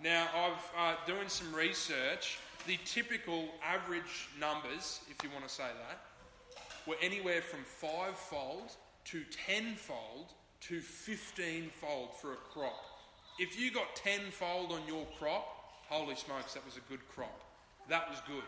Now, 0.00 0.28
I've 0.34 0.78
uh, 0.78 0.96
doing 1.06 1.28
some 1.28 1.52
research. 1.52 2.38
The 2.66 2.78
typical 2.86 3.48
average 3.62 4.28
numbers, 4.40 5.00
if 5.10 5.22
you 5.22 5.30
want 5.30 5.46
to 5.46 5.52
say 5.52 5.64
that, 5.88 6.00
were 6.86 6.96
anywhere 7.02 7.42
from 7.42 7.60
fivefold 7.64 8.72
to 9.06 9.22
tenfold 9.46 10.32
to 10.62 10.80
fifteenfold 10.80 12.14
for 12.20 12.32
a 12.32 12.36
crop. 12.36 12.84
If 13.38 13.60
you 13.60 13.70
got 13.70 13.94
tenfold 13.96 14.72
on 14.72 14.80
your 14.88 15.04
crop, 15.18 15.46
holy 15.88 16.14
smokes, 16.14 16.54
that 16.54 16.64
was 16.64 16.78
a 16.78 16.90
good 16.90 17.06
crop. 17.14 17.38
That 17.88 18.08
was 18.08 18.18
good. 18.26 18.44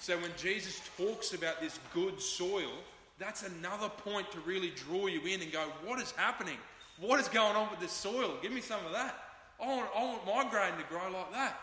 So 0.00 0.18
when 0.18 0.32
Jesus 0.36 0.80
talks 0.98 1.32
about 1.32 1.60
this 1.62 1.78
good 1.94 2.20
soil, 2.20 2.72
that's 3.18 3.42
another 3.42 3.88
point 3.88 4.30
to 4.32 4.40
really 4.40 4.70
draw 4.70 5.06
you 5.06 5.20
in 5.22 5.40
and 5.40 5.50
go, 5.50 5.64
what 5.84 5.98
is 5.98 6.12
happening? 6.12 6.58
What 6.98 7.20
is 7.20 7.28
going 7.28 7.56
on 7.56 7.70
with 7.70 7.80
this 7.80 7.92
soil? 7.92 8.34
Give 8.42 8.52
me 8.52 8.60
some 8.60 8.84
of 8.84 8.92
that. 8.92 9.14
I 9.62 9.66
want, 9.66 9.90
I 9.96 10.04
want 10.04 10.26
my 10.26 10.50
grain 10.50 10.72
to 10.78 10.84
grow 10.88 11.10
like 11.10 11.32
that. 11.32 11.58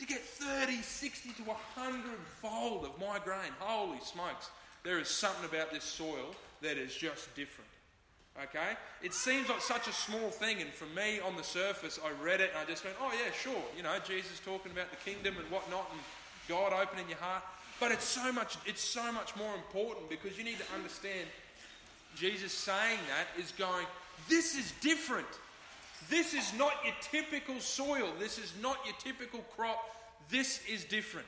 To 0.00 0.06
get 0.06 0.20
30, 0.20 0.80
60 0.80 1.32
to 1.34 1.42
100 1.42 2.02
fold 2.40 2.86
of 2.86 2.98
my 2.98 3.18
grain. 3.22 3.52
Holy 3.58 4.00
smokes. 4.00 4.48
There 4.82 4.98
is 4.98 5.08
something 5.08 5.44
about 5.44 5.70
this 5.70 5.84
soil 5.84 6.34
that 6.62 6.78
is 6.78 6.94
just 6.94 7.34
different. 7.36 7.68
Okay? 8.42 8.78
It 9.02 9.12
seems 9.12 9.50
like 9.50 9.60
such 9.60 9.88
a 9.88 9.92
small 9.92 10.30
thing, 10.30 10.62
and 10.62 10.70
for 10.70 10.86
me 10.96 11.20
on 11.20 11.36
the 11.36 11.42
surface, 11.42 12.00
I 12.02 12.12
read 12.24 12.40
it 12.40 12.48
and 12.56 12.58
I 12.58 12.64
just 12.64 12.82
went, 12.82 12.96
oh, 12.98 13.12
yeah, 13.12 13.30
sure. 13.42 13.62
You 13.76 13.82
know, 13.82 13.94
Jesus 14.02 14.40
talking 14.42 14.72
about 14.72 14.90
the 14.90 14.96
kingdom 15.10 15.34
and 15.38 15.50
whatnot, 15.50 15.90
and 15.92 16.00
God 16.48 16.72
opening 16.72 17.06
your 17.10 17.18
heart. 17.18 17.42
But 17.78 17.92
it's 17.92 18.06
so 18.06 18.32
much, 18.32 18.56
it's 18.64 18.82
so 18.82 19.12
much 19.12 19.36
more 19.36 19.54
important 19.54 20.08
because 20.08 20.38
you 20.38 20.44
need 20.44 20.58
to 20.60 20.74
understand 20.74 21.28
Jesus 22.16 22.52
saying 22.52 23.00
that 23.08 23.38
is 23.38 23.52
going, 23.52 23.84
this 24.30 24.56
is 24.56 24.72
different. 24.80 25.28
This 26.08 26.34
is 26.34 26.52
not 26.56 26.72
your 26.84 26.94
typical 27.00 27.60
soil. 27.60 28.08
This 28.18 28.38
is 28.38 28.52
not 28.62 28.78
your 28.84 28.94
typical 28.98 29.40
crop. 29.56 29.78
This 30.28 30.60
is 30.68 30.84
different. 30.84 31.26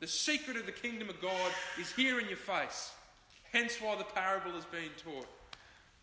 The 0.00 0.06
secret 0.06 0.56
of 0.56 0.66
the 0.66 0.72
kingdom 0.72 1.08
of 1.08 1.20
God 1.22 1.52
is 1.80 1.92
here 1.92 2.20
in 2.20 2.28
your 2.28 2.36
face. 2.36 2.92
Hence 3.52 3.78
why 3.80 3.96
the 3.96 4.04
parable 4.04 4.56
is 4.56 4.64
being 4.66 4.90
taught. 5.02 5.26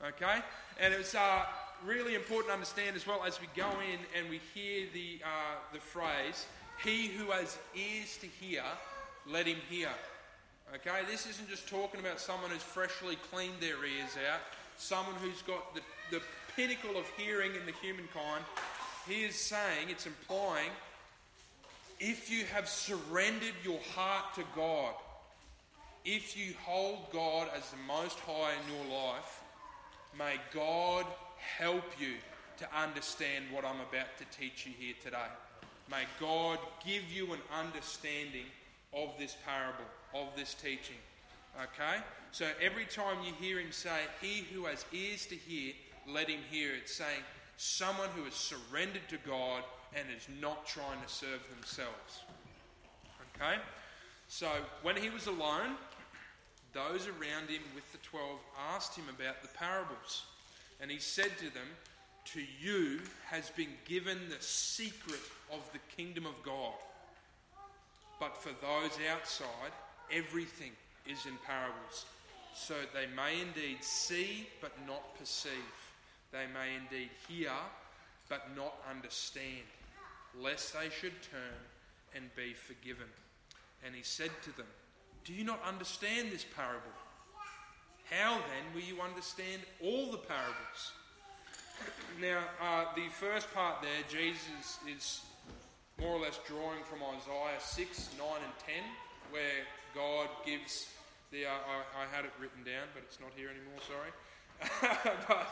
Okay? 0.08 0.42
And 0.80 0.94
it's 0.94 1.14
uh, 1.14 1.44
really 1.86 2.16
important 2.16 2.48
to 2.48 2.54
understand 2.54 2.96
as 2.96 3.06
well 3.06 3.24
as 3.26 3.40
we 3.40 3.48
go 3.56 3.68
in 3.82 4.00
and 4.18 4.30
we 4.30 4.40
hear 4.54 4.88
the, 4.94 5.20
uh, 5.24 5.56
the 5.74 5.80
phrase, 5.80 6.46
He 6.84 7.08
who 7.08 7.32
has 7.32 7.58
ears 7.76 8.18
to 8.22 8.28
hear, 8.28 8.64
let 9.28 9.46
him 9.46 9.58
hear. 9.70 9.90
Okay? 10.74 11.02
This 11.10 11.28
isn't 11.28 11.50
just 11.50 11.68
talking 11.68 12.00
about 12.00 12.20
someone 12.20 12.52
who's 12.52 12.64
freshly 12.64 13.18
cleaned 13.32 13.60
their 13.60 13.84
ears 13.84 14.18
out, 14.32 14.40
someone 14.78 15.16
who's 15.22 15.42
got 15.42 15.76
the, 15.76 15.82
the 16.10 16.22
pinnacle 16.56 16.98
of 16.98 17.10
hearing 17.18 17.52
in 17.56 17.66
the 17.66 17.74
humankind. 17.82 18.44
He 19.08 19.24
is 19.24 19.36
saying, 19.36 19.90
it's 19.90 20.06
implying, 20.06 20.70
if 22.00 22.32
you 22.32 22.46
have 22.46 22.68
surrendered 22.68 23.54
your 23.64 23.80
heart 23.96 24.34
to 24.36 24.44
God, 24.56 24.94
if 26.04 26.36
you 26.38 26.54
hold 26.64 27.12
God 27.12 27.48
as 27.56 27.70
the 27.70 27.78
Most 27.88 28.20
High 28.20 28.54
in 28.54 28.76
your 28.76 28.98
life, 28.98 29.42
may 30.18 30.36
God 30.54 31.06
help 31.38 31.84
you 32.00 32.14
to 32.58 32.68
understand 32.76 33.46
what 33.52 33.66
I'm 33.66 33.80
about 33.82 34.18
to 34.18 34.38
teach 34.38 34.66
you 34.66 34.74
here 34.78 34.96
today. 35.04 35.18
May 35.90 36.04
God 36.20 36.60
give 36.86 37.04
you 37.12 37.34
an 37.34 37.40
understanding 37.54 38.46
of 38.94 39.10
this 39.20 39.36
parable, 39.46 39.86
of 40.14 40.28
this 40.36 40.54
teaching. 40.54 40.98
Okay? 41.58 42.02
So 42.32 42.48
every 42.62 42.86
time 42.86 43.18
you 43.26 43.34
hear 43.40 43.60
him 43.60 43.72
say, 43.72 44.00
He 44.22 44.46
who 44.54 44.66
has 44.66 44.86
ears 44.94 45.26
to 45.28 45.36
hear, 45.36 45.74
let 46.08 46.30
him 46.30 46.42
hear, 46.50 46.72
it's 46.76 46.94
saying 46.94 47.22
someone 47.58 48.10
who 48.16 48.24
has 48.24 48.34
surrendered 48.34 49.08
to 49.10 49.18
God 49.26 49.64
and 49.96 50.06
is 50.16 50.28
not 50.42 50.66
trying 50.66 51.02
to 51.02 51.14
serve 51.14 51.42
themselves. 51.56 52.22
Okay? 53.36 53.56
So 54.28 54.48
when 54.82 54.96
he 54.96 55.10
was 55.10 55.28
alone, 55.28 55.76
those 56.74 57.08
around 57.08 57.50
him 57.50 57.62
with 57.76 57.92
the 57.92 57.98
twelve 58.00 58.40
asked 58.74 58.96
him 58.96 59.06
about 59.10 59.42
the 59.42 59.50
parables. 59.50 60.24
And 60.80 60.90
he 60.90 61.00
said 61.00 61.38
to 61.38 61.54
them, 61.54 61.68
To 62.34 62.42
you 62.60 63.02
has 63.30 63.50
been 63.50 63.74
given 63.86 64.18
the 64.30 64.42
secret 64.42 65.20
of 65.52 65.60
the 65.74 65.80
kingdom 65.96 66.26
of 66.26 66.42
God. 66.44 66.74
But 68.20 68.38
for 68.38 68.50
those 68.62 68.98
outside, 69.12 69.74
everything 70.12 70.72
is 71.08 71.26
in 71.26 71.34
parables, 71.46 72.06
so 72.56 72.76
they 72.94 73.08
may 73.16 73.42
indeed 73.42 73.84
see 73.84 74.48
but 74.62 74.72
not 74.88 75.18
perceive. 75.18 75.52
They 76.32 76.46
may 76.54 76.76
indeed 76.76 77.10
hear 77.28 77.52
but 78.30 78.56
not 78.56 78.76
understand, 78.90 79.68
lest 80.40 80.74
they 80.74 80.90
should 80.90 81.22
turn 81.30 81.60
and 82.16 82.34
be 82.36 82.54
forgiven. 82.54 83.08
And 83.86 83.94
he 83.94 84.04
said 84.04 84.32
to 84.44 84.56
them, 84.56 84.68
Do 85.26 85.34
you 85.34 85.44
not 85.44 85.62
understand 85.68 86.32
this 86.32 86.46
parable? 86.56 86.96
How 88.10 88.36
then 88.36 88.74
will 88.74 88.88
you 88.88 89.02
understand 89.02 89.62
all 89.84 90.12
the 90.12 90.18
parables? 90.18 90.92
Now, 92.22 92.40
uh, 92.62 92.86
the 92.96 93.10
first 93.10 93.54
part 93.54 93.82
there, 93.82 94.04
Jesus 94.10 94.80
is 94.88 95.22
more 96.00 96.16
or 96.16 96.20
less 96.20 96.40
drawing 96.48 96.84
from 96.84 97.00
Isaiah 97.04 97.60
6, 97.60 98.10
9, 98.18 98.28
and 98.44 98.54
10, 98.66 98.76
where 99.32 99.64
God 99.96 100.28
gives 100.46 100.88
the. 101.32 101.46
Uh, 101.46 101.50
I, 101.50 102.04
I, 102.04 102.16
had 102.16 102.26
it 102.26 102.32
written 102.40 102.64
down, 102.64 102.88
but 102.94 103.04
it's 103.04 103.20
not 103.20 103.32
here 103.36 103.50
anymore, 103.50 103.80
sorry. 103.88 104.12
but 105.28 105.48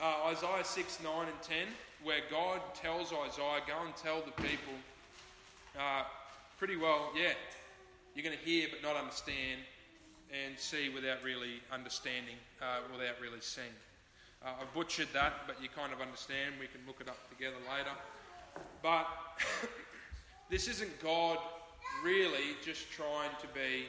uh, 0.00 0.26
Isaiah 0.26 0.64
6, 0.64 0.98
9, 1.02 1.12
and 1.26 1.42
10, 1.42 1.56
where 2.02 2.20
God 2.30 2.60
tells 2.74 3.12
Isaiah, 3.12 3.60
go 3.66 3.74
and 3.84 3.94
tell 3.96 4.20
the 4.20 4.42
people, 4.42 4.74
uh, 5.78 6.02
pretty 6.58 6.76
well, 6.76 7.10
yeah, 7.16 7.32
you're 8.14 8.24
going 8.24 8.36
to 8.36 8.44
hear 8.44 8.68
but 8.70 8.82
not 8.82 8.96
understand, 9.00 9.60
and 10.30 10.58
see 10.58 10.88
without 10.88 11.22
really 11.22 11.60
understanding, 11.72 12.36
uh, 12.60 12.80
without 12.92 13.20
really 13.20 13.40
seeing. 13.40 13.66
Uh, 14.44 14.50
I 14.60 14.64
butchered 14.74 15.08
that, 15.12 15.46
but 15.46 15.62
you 15.62 15.68
kind 15.68 15.92
of 15.92 16.00
understand. 16.00 16.54
We 16.60 16.66
can 16.66 16.80
look 16.86 17.00
it 17.00 17.08
up 17.08 17.18
together 17.30 17.56
later. 17.70 17.94
But 18.82 19.06
this 20.50 20.68
isn't 20.68 21.02
God 21.02 21.38
really 22.04 22.56
just 22.64 22.90
trying 22.90 23.30
to 23.40 23.46
be, 23.48 23.86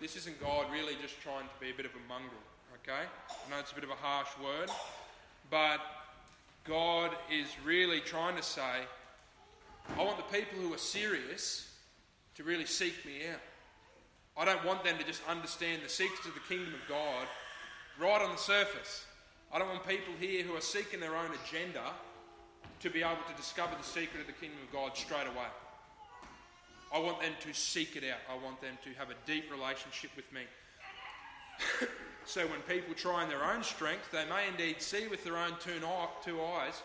this 0.00 0.16
isn't 0.16 0.40
God 0.40 0.66
really 0.72 0.94
just 1.00 1.20
trying 1.22 1.44
to 1.44 1.60
be 1.60 1.70
a 1.70 1.74
bit 1.74 1.86
of 1.86 1.92
a 1.92 2.08
mongrel, 2.08 2.40
okay? 2.82 3.06
I 3.06 3.50
know 3.50 3.58
it's 3.58 3.72
a 3.72 3.74
bit 3.74 3.84
of 3.84 3.90
a 3.90 3.94
harsh 3.94 4.28
word, 4.42 4.70
but 5.50 5.80
God 6.64 7.10
is 7.32 7.46
really 7.64 8.00
trying 8.00 8.36
to 8.36 8.42
say, 8.42 8.84
I 9.96 10.02
want 10.02 10.16
the 10.16 10.36
people 10.36 10.58
who 10.58 10.74
are 10.74 10.78
serious 10.78 11.70
to 12.34 12.42
really 12.42 12.66
seek 12.66 13.04
me 13.06 13.28
out. 13.32 13.40
I 14.36 14.44
don't 14.44 14.64
want 14.64 14.84
them 14.84 14.98
to 14.98 15.04
just 15.04 15.22
understand 15.28 15.82
the 15.82 15.88
secrets 15.88 16.26
of 16.26 16.34
the 16.34 16.40
kingdom 16.40 16.74
of 16.74 16.88
God 16.88 17.26
right 17.98 18.20
on 18.20 18.30
the 18.30 18.36
surface. 18.36 19.06
I 19.52 19.58
don't 19.58 19.68
want 19.68 19.86
people 19.86 20.12
here 20.18 20.42
who 20.42 20.54
are 20.56 20.60
seeking 20.60 21.00
their 21.00 21.16
own 21.16 21.30
agenda 21.46 21.82
to 22.80 22.90
be 22.90 23.02
able 23.02 23.22
to 23.28 23.36
discover 23.36 23.74
the 23.78 23.84
secret 23.84 24.20
of 24.20 24.26
the 24.26 24.32
kingdom 24.34 24.58
of 24.66 24.72
God 24.72 24.96
straight 24.96 25.26
away. 25.26 25.48
I 26.92 26.98
want 26.98 27.20
them 27.20 27.32
to 27.40 27.54
seek 27.54 27.96
it 27.96 28.04
out. 28.04 28.18
I 28.30 28.42
want 28.44 28.60
them 28.60 28.76
to 28.84 28.90
have 28.98 29.10
a 29.10 29.14
deep 29.26 29.50
relationship 29.50 30.10
with 30.14 30.30
me. 30.32 30.42
so 32.26 32.44
when 32.48 32.60
people 32.62 32.92
try 32.94 33.22
in 33.22 33.28
their 33.28 33.44
own 33.44 33.62
strength, 33.62 34.10
they 34.10 34.24
may 34.28 34.48
indeed 34.48 34.82
see 34.82 35.06
with 35.06 35.22
their 35.22 35.36
own 35.36 35.52
two, 35.60 36.40
eyes. 36.42 36.82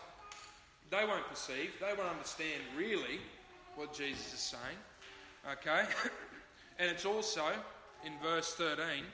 They 0.90 1.04
won't 1.04 1.28
perceive, 1.28 1.72
they 1.80 1.92
won't 1.98 2.10
understand 2.10 2.62
really 2.76 3.18
what 3.74 3.92
Jesus 3.92 4.32
is 4.32 4.38
saying. 4.40 4.78
Okay? 5.50 5.84
and 6.78 6.88
it's 6.90 7.04
also 7.04 7.44
in 8.06 8.12
verse 8.22 8.54
13 8.54 9.04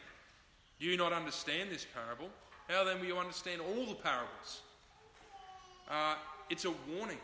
do 0.80 0.86
you 0.86 0.96
not 0.96 1.12
understand 1.12 1.70
this 1.70 1.84
parable? 1.92 2.28
How 2.68 2.84
then 2.84 3.00
will 3.00 3.06
you 3.06 3.18
understand 3.18 3.60
all 3.60 3.86
the 3.86 3.96
parables? 3.96 4.60
Uh, 5.90 6.14
it's 6.50 6.66
a 6.66 6.72
warning 6.94 7.18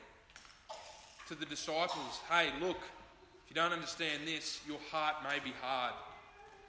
to 1.28 1.34
the 1.34 1.46
disciples 1.46 2.20
hey, 2.30 2.48
look, 2.60 2.78
if 3.44 3.50
you 3.50 3.54
don't 3.54 3.72
understand 3.72 4.22
this, 4.26 4.60
your 4.66 4.78
heart 4.90 5.16
may 5.22 5.38
be 5.44 5.54
hard 5.60 5.92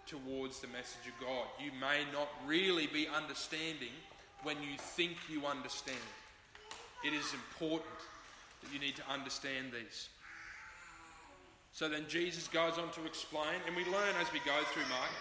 towards 0.07 0.59
the 0.59 0.67
message 0.67 1.07
of 1.07 1.25
God. 1.25 1.45
You 1.59 1.71
may 1.79 2.03
not 2.13 2.29
really 2.45 2.87
be 2.87 3.07
understanding 3.07 3.93
when 4.43 4.57
you 4.61 4.77
think 4.77 5.17
you 5.29 5.45
understand. 5.45 5.97
It 7.03 7.13
is 7.13 7.33
important 7.33 7.99
that 8.61 8.73
you 8.73 8.79
need 8.79 8.95
to 8.95 9.09
understand 9.09 9.71
these. 9.73 10.09
So 11.71 11.89
then 11.89 12.05
Jesus 12.07 12.47
goes 12.47 12.77
on 12.77 12.89
to 12.93 13.05
explain, 13.05 13.59
and 13.67 13.75
we 13.75 13.83
learn 13.85 14.15
as 14.21 14.31
we 14.31 14.39
go 14.39 14.57
through 14.71 14.87
Mark, 14.89 15.11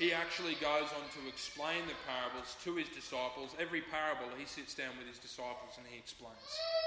he 0.00 0.16
actually 0.16 0.56
goes 0.64 0.88
on 0.96 1.04
to 1.12 1.20
explain 1.28 1.84
the 1.84 1.92
parables 2.08 2.56
to 2.64 2.80
his 2.80 2.88
disciples. 2.88 3.52
Every 3.60 3.84
parable, 3.84 4.32
he 4.32 4.48
sits 4.48 4.72
down 4.72 4.96
with 4.96 5.04
his 5.04 5.20
disciples 5.20 5.76
and 5.76 5.84
he 5.84 6.00
explains. 6.00 6.40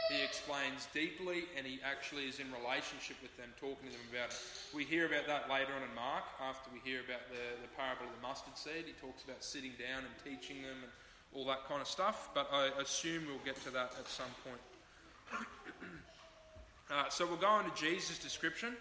He 0.10 0.18
explains 0.26 0.90
deeply, 0.92 1.46
and 1.56 1.62
he 1.62 1.80
actually 1.86 2.26
is 2.26 2.42
in 2.42 2.50
relationship 2.52 3.16
with 3.22 3.32
them, 3.38 3.54
talking 3.62 3.88
to 3.88 3.94
them 3.94 4.10
about 4.10 4.34
it. 4.34 4.42
We 4.74 4.84
hear 4.84 5.06
about 5.06 5.30
that 5.30 5.46
later 5.46 5.72
on 5.78 5.86
in 5.86 5.94
Mark, 5.94 6.26
after 6.42 6.74
we 6.74 6.82
hear 6.82 7.06
about 7.06 7.30
the, 7.30 7.62
the 7.62 7.72
parable 7.78 8.10
of 8.10 8.14
the 8.18 8.24
mustard 8.26 8.58
seed. 8.58 8.90
He 8.90 8.98
talks 8.98 9.24
about 9.24 9.46
sitting 9.46 9.78
down 9.78 10.04
and 10.04 10.16
teaching 10.26 10.66
them 10.66 10.82
and 10.82 10.92
all 11.38 11.46
that 11.54 11.70
kind 11.70 11.80
of 11.82 11.88
stuff, 11.88 12.34
but 12.34 12.50
I 12.52 12.74
assume 12.82 13.30
we'll 13.30 13.46
get 13.46 13.62
to 13.64 13.72
that 13.78 13.94
at 13.94 14.10
some 14.10 14.34
point. 14.42 14.66
uh, 16.92 17.10
so 17.10 17.30
we'll 17.30 17.38
go 17.38 17.62
into 17.62 17.72
Jesus' 17.78 18.18
description. 18.18 18.74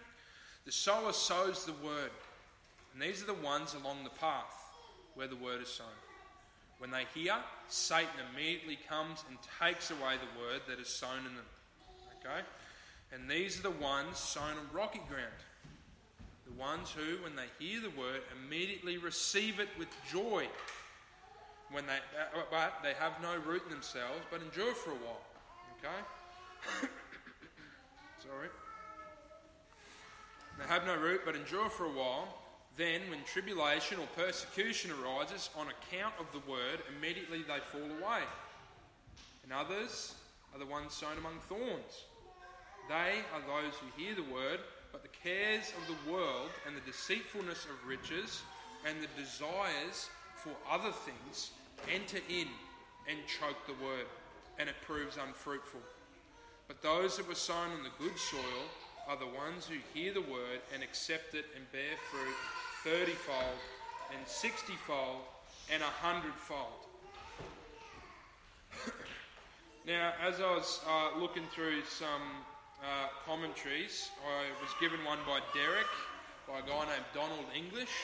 The 0.64 0.72
sower 0.72 1.12
sows 1.12 1.64
the 1.64 1.76
word, 1.84 2.10
and 2.92 3.02
these 3.02 3.22
are 3.22 3.26
the 3.26 3.34
ones 3.34 3.74
along 3.74 4.04
the 4.04 4.10
path 4.10 4.54
where 5.14 5.26
the 5.26 5.36
word 5.36 5.62
is 5.62 5.68
sown. 5.68 5.86
When 6.78 6.90
they 6.90 7.04
hear, 7.14 7.36
Satan 7.68 8.10
immediately 8.34 8.78
comes 8.88 9.22
and 9.28 9.38
takes 9.60 9.90
away 9.90 10.16
the 10.16 10.40
word 10.40 10.62
that 10.68 10.80
is 10.80 10.88
sown 10.88 11.18
in 11.18 11.36
them. 11.36 11.44
Okay? 12.20 12.40
And 13.12 13.30
these 13.30 13.58
are 13.58 13.62
the 13.62 13.70
ones 13.70 14.18
sown 14.18 14.58
on 14.58 14.68
rocky 14.72 15.00
ground. 15.08 15.32
The 16.46 16.60
ones 16.60 16.90
who, 16.90 17.22
when 17.22 17.36
they 17.36 17.46
hear 17.58 17.80
the 17.80 17.90
word, 17.90 18.22
immediately 18.44 18.98
receive 18.98 19.60
it 19.60 19.68
with 19.78 19.88
joy. 20.10 20.48
When 21.70 21.86
they, 21.86 21.94
uh, 21.94 22.42
but 22.50 22.80
they 22.82 22.94
have 22.94 23.22
no 23.22 23.36
root 23.48 23.62
in 23.66 23.70
themselves, 23.70 24.20
but 24.30 24.42
endure 24.42 24.74
for 24.74 24.90
a 24.90 24.94
while. 24.94 25.22
Okay? 25.78 26.88
Sorry. 28.18 28.48
They 30.58 30.64
have 30.66 30.86
no 30.86 30.96
root, 30.96 31.22
but 31.24 31.34
endure 31.34 31.70
for 31.70 31.84
a 31.84 31.90
while. 31.90 32.28
Then, 32.76 33.02
when 33.10 33.22
tribulation 33.24 33.98
or 33.98 34.06
persecution 34.16 34.90
arises 34.92 35.50
on 35.56 35.66
account 35.68 36.14
of 36.18 36.26
the 36.32 36.50
word, 36.50 36.80
immediately 36.96 37.42
they 37.42 37.58
fall 37.70 37.82
away. 37.82 38.22
And 39.44 39.52
others 39.52 40.14
are 40.52 40.58
the 40.58 40.66
ones 40.66 40.94
sown 40.94 41.18
among 41.18 41.38
thorns. 41.40 42.06
They 42.88 43.20
are 43.34 43.42
those 43.46 43.74
who 43.74 44.02
hear 44.02 44.14
the 44.14 44.32
word, 44.32 44.60
but 44.90 45.02
the 45.02 45.08
cares 45.22 45.72
of 45.80 45.86
the 45.86 46.12
world 46.12 46.50
and 46.66 46.74
the 46.74 46.80
deceitfulness 46.90 47.66
of 47.66 47.88
riches 47.88 48.42
and 48.86 48.96
the 49.02 49.20
desires 49.20 50.08
for 50.36 50.52
other 50.70 50.92
things 50.92 51.50
enter 51.92 52.18
in 52.28 52.48
and 53.08 53.18
choke 53.26 53.66
the 53.66 53.84
word, 53.84 54.06
and 54.58 54.68
it 54.68 54.76
proves 54.86 55.18
unfruitful. 55.18 55.80
But 56.68 56.82
those 56.82 57.16
that 57.18 57.28
were 57.28 57.34
sown 57.34 57.70
on 57.76 57.82
the 57.82 58.04
good 58.04 58.18
soil 58.18 58.64
are 59.08 59.16
the 59.16 59.26
ones 59.26 59.66
who 59.66 59.76
hear 59.92 60.14
the 60.14 60.22
word 60.22 60.60
and 60.72 60.82
accept 60.82 61.34
it 61.34 61.44
and 61.54 61.70
bear 61.72 61.96
fruit 62.10 62.34
thirtyfold 62.84 63.58
and 64.12 64.26
sixtyfold 64.26 65.22
and 65.72 65.82
a 65.82 65.86
hundredfold. 65.86 66.86
now, 69.86 70.12
as 70.20 70.40
I 70.40 70.54
was 70.54 70.80
uh, 70.88 71.18
looking 71.18 71.44
through 71.54 71.82
some 71.84 72.22
uh, 72.82 73.08
commentaries, 73.24 74.10
I 74.26 74.50
was 74.60 74.70
given 74.80 75.04
one 75.04 75.18
by 75.26 75.40
Derek, 75.54 75.86
by 76.48 76.58
a 76.58 76.62
guy 76.62 76.86
named 76.86 77.06
Donald 77.14 77.46
English. 77.54 77.94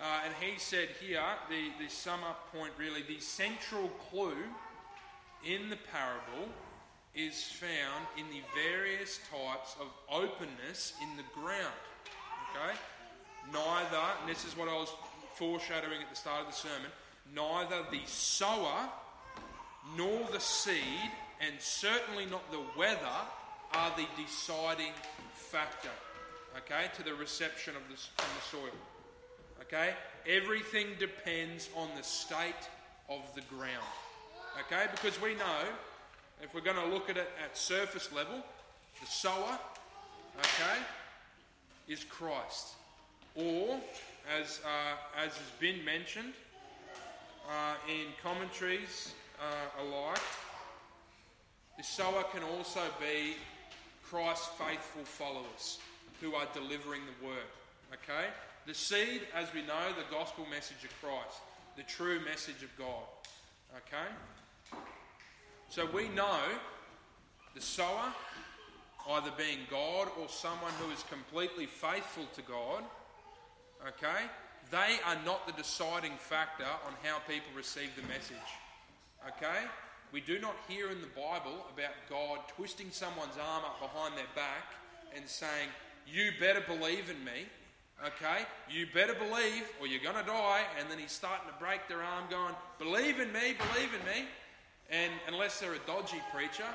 Uh, 0.00 0.20
and 0.24 0.34
he 0.40 0.58
said 0.58 0.88
here, 1.00 1.20
the, 1.50 1.84
the 1.84 1.90
sum 1.90 2.20
up 2.24 2.50
point 2.52 2.72
really, 2.78 3.02
the 3.02 3.20
central 3.20 3.88
clue 4.10 4.42
in 5.44 5.68
the 5.68 5.78
parable 5.92 6.48
is 7.14 7.44
found 7.44 8.06
in 8.18 8.24
the 8.30 8.42
various 8.54 9.20
types 9.30 9.76
of 9.80 9.86
openness 10.10 10.94
in 11.02 11.16
the 11.16 11.22
ground. 11.34 11.74
Okay? 12.50 12.76
Neither, 13.52 14.04
and 14.20 14.28
this 14.28 14.44
is 14.44 14.56
what 14.56 14.68
I 14.68 14.74
was 14.74 14.92
foreshadowing 15.34 16.00
at 16.02 16.10
the 16.10 16.16
start 16.16 16.40
of 16.40 16.46
the 16.46 16.52
sermon, 16.52 16.90
neither 17.34 17.82
the 17.90 18.00
sower 18.06 18.88
nor 19.96 20.26
the 20.32 20.40
seed, 20.40 21.10
and 21.40 21.54
certainly 21.58 22.26
not 22.26 22.50
the 22.50 22.62
weather, 22.78 22.98
are 23.72 23.92
the 23.96 24.06
deciding 24.22 24.92
factor, 25.34 25.90
okay, 26.56 26.90
to 26.94 27.02
the 27.02 27.14
reception 27.14 27.74
of 27.76 27.82
the, 27.90 27.96
from 27.96 28.30
the 28.36 28.56
soil. 28.56 28.78
Okay? 29.62 29.94
Everything 30.26 30.86
depends 30.98 31.68
on 31.76 31.88
the 31.96 32.02
state 32.02 32.68
of 33.08 33.22
the 33.34 33.42
ground. 33.42 33.84
Okay? 34.60 34.86
Because 34.90 35.20
we 35.20 35.34
know 35.34 35.62
if 36.42 36.54
we're 36.54 36.60
going 36.60 36.76
to 36.76 36.86
look 36.86 37.10
at 37.10 37.16
it 37.16 37.30
at 37.44 37.56
surface 37.56 38.12
level, 38.12 38.44
the 39.00 39.06
sower, 39.06 39.58
okay, 40.38 40.80
is 41.88 42.04
Christ. 42.04 42.74
Or, 43.34 43.80
as, 44.40 44.60
uh, 44.64 45.20
as 45.24 45.36
has 45.36 45.50
been 45.58 45.84
mentioned 45.84 46.34
uh, 47.48 47.74
in 47.88 48.06
commentaries 48.22 49.12
uh, 49.40 49.82
alike, 49.82 50.20
the 51.76 51.82
sower 51.82 52.22
can 52.32 52.42
also 52.42 52.80
be 53.00 53.34
Christ's 54.08 54.48
faithful 54.58 55.04
followers 55.04 55.78
who 56.20 56.34
are 56.34 56.46
delivering 56.54 57.00
the 57.06 57.26
word. 57.26 57.50
Okay? 57.92 58.26
The 58.66 58.74
seed, 58.74 59.22
as 59.34 59.52
we 59.52 59.62
know, 59.62 59.92
the 59.96 60.14
gospel 60.14 60.46
message 60.50 60.84
of 60.84 60.90
Christ, 61.02 61.40
the 61.76 61.82
true 61.82 62.20
message 62.24 62.62
of 62.62 62.70
God. 62.78 63.02
Okay? 63.76 64.76
So 65.68 65.86
we 65.92 66.08
know 66.08 66.38
the 67.54 67.60
sower 67.60 68.12
either 69.10 69.30
being 69.36 69.58
God 69.70 70.08
or 70.20 70.28
someone 70.28 70.72
who 70.80 70.90
is 70.92 71.04
completely 71.10 71.66
faithful 71.66 72.24
to 72.34 72.42
God, 72.42 72.82
okay, 73.86 74.24
they 74.70 74.98
are 75.06 75.16
not 75.24 75.46
the 75.46 75.52
deciding 75.52 76.16
factor 76.18 76.64
on 76.86 76.94
how 77.02 77.18
people 77.28 77.50
receive 77.56 77.90
the 77.96 78.02
message. 78.02 78.36
Okay? 79.28 79.66
We 80.12 80.20
do 80.20 80.38
not 80.38 80.56
hear 80.68 80.90
in 80.90 81.00
the 81.00 81.08
Bible 81.08 81.66
about 81.72 81.94
God 82.08 82.38
twisting 82.56 82.90
someone's 82.90 83.36
arm 83.36 83.64
up 83.64 83.80
behind 83.80 84.16
their 84.16 84.30
back 84.34 84.74
and 85.14 85.26
saying, 85.26 85.68
You 86.06 86.30
better 86.38 86.60
believe 86.60 87.10
in 87.10 87.24
me. 87.24 87.46
Okay? 88.04 88.44
You 88.70 88.86
better 88.92 89.14
believe 89.14 89.64
or 89.80 89.86
you're 89.86 90.02
going 90.02 90.16
to 90.16 90.30
die. 90.30 90.62
And 90.78 90.90
then 90.90 90.98
he's 90.98 91.12
starting 91.12 91.48
to 91.48 91.58
break 91.58 91.88
their 91.88 92.02
arm, 92.02 92.24
going, 92.30 92.54
Believe 92.78 93.20
in 93.20 93.32
me, 93.32 93.54
believe 93.72 93.90
in 93.92 94.06
me. 94.06 94.26
And 94.90 95.12
unless 95.28 95.60
they're 95.60 95.74
a 95.74 95.78
dodgy 95.86 96.22
preacher, 96.32 96.68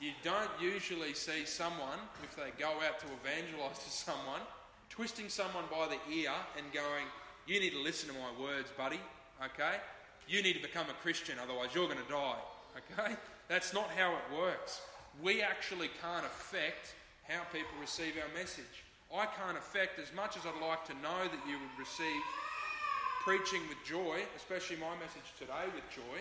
you 0.00 0.12
don't 0.22 0.50
usually 0.60 1.12
see 1.12 1.44
someone, 1.44 1.98
if 2.22 2.36
they 2.36 2.50
go 2.58 2.70
out 2.86 3.00
to 3.00 3.06
evangelize 3.20 3.78
to 3.80 3.90
someone, 3.90 4.40
twisting 4.90 5.28
someone 5.28 5.64
by 5.70 5.88
the 5.88 6.14
ear 6.14 6.32
and 6.56 6.72
going, 6.72 7.04
You 7.46 7.60
need 7.60 7.70
to 7.70 7.82
listen 7.82 8.08
to 8.08 8.14
my 8.14 8.42
words, 8.42 8.70
buddy. 8.76 9.00
Okay? 9.42 9.76
You 10.28 10.42
need 10.42 10.54
to 10.54 10.62
become 10.62 10.86
a 10.90 11.02
Christian, 11.02 11.38
otherwise 11.42 11.68
you're 11.74 11.86
going 11.86 12.04
to 12.04 12.12
die. 12.12 12.38
Okay? 12.76 13.14
That's 13.48 13.72
not 13.72 13.90
how 13.96 14.12
it 14.12 14.36
works. 14.36 14.82
We 15.22 15.42
actually 15.42 15.90
can't 16.02 16.26
affect 16.26 16.94
how 17.26 17.42
people 17.52 17.72
receive 17.80 18.14
our 18.16 18.38
message. 18.38 18.84
I 19.14 19.24
can't 19.24 19.56
affect, 19.56 19.98
as 19.98 20.12
much 20.14 20.36
as 20.36 20.42
I'd 20.44 20.60
like 20.60 20.84
to 20.86 20.94
know 21.00 21.24
that 21.24 21.42
you 21.48 21.56
would 21.58 21.78
receive 21.78 22.22
preaching 23.24 23.60
with 23.68 23.78
joy, 23.84 24.20
especially 24.36 24.76
my 24.76 24.92
message 25.00 25.32
today 25.38 25.64
with 25.74 25.84
joy, 25.90 26.20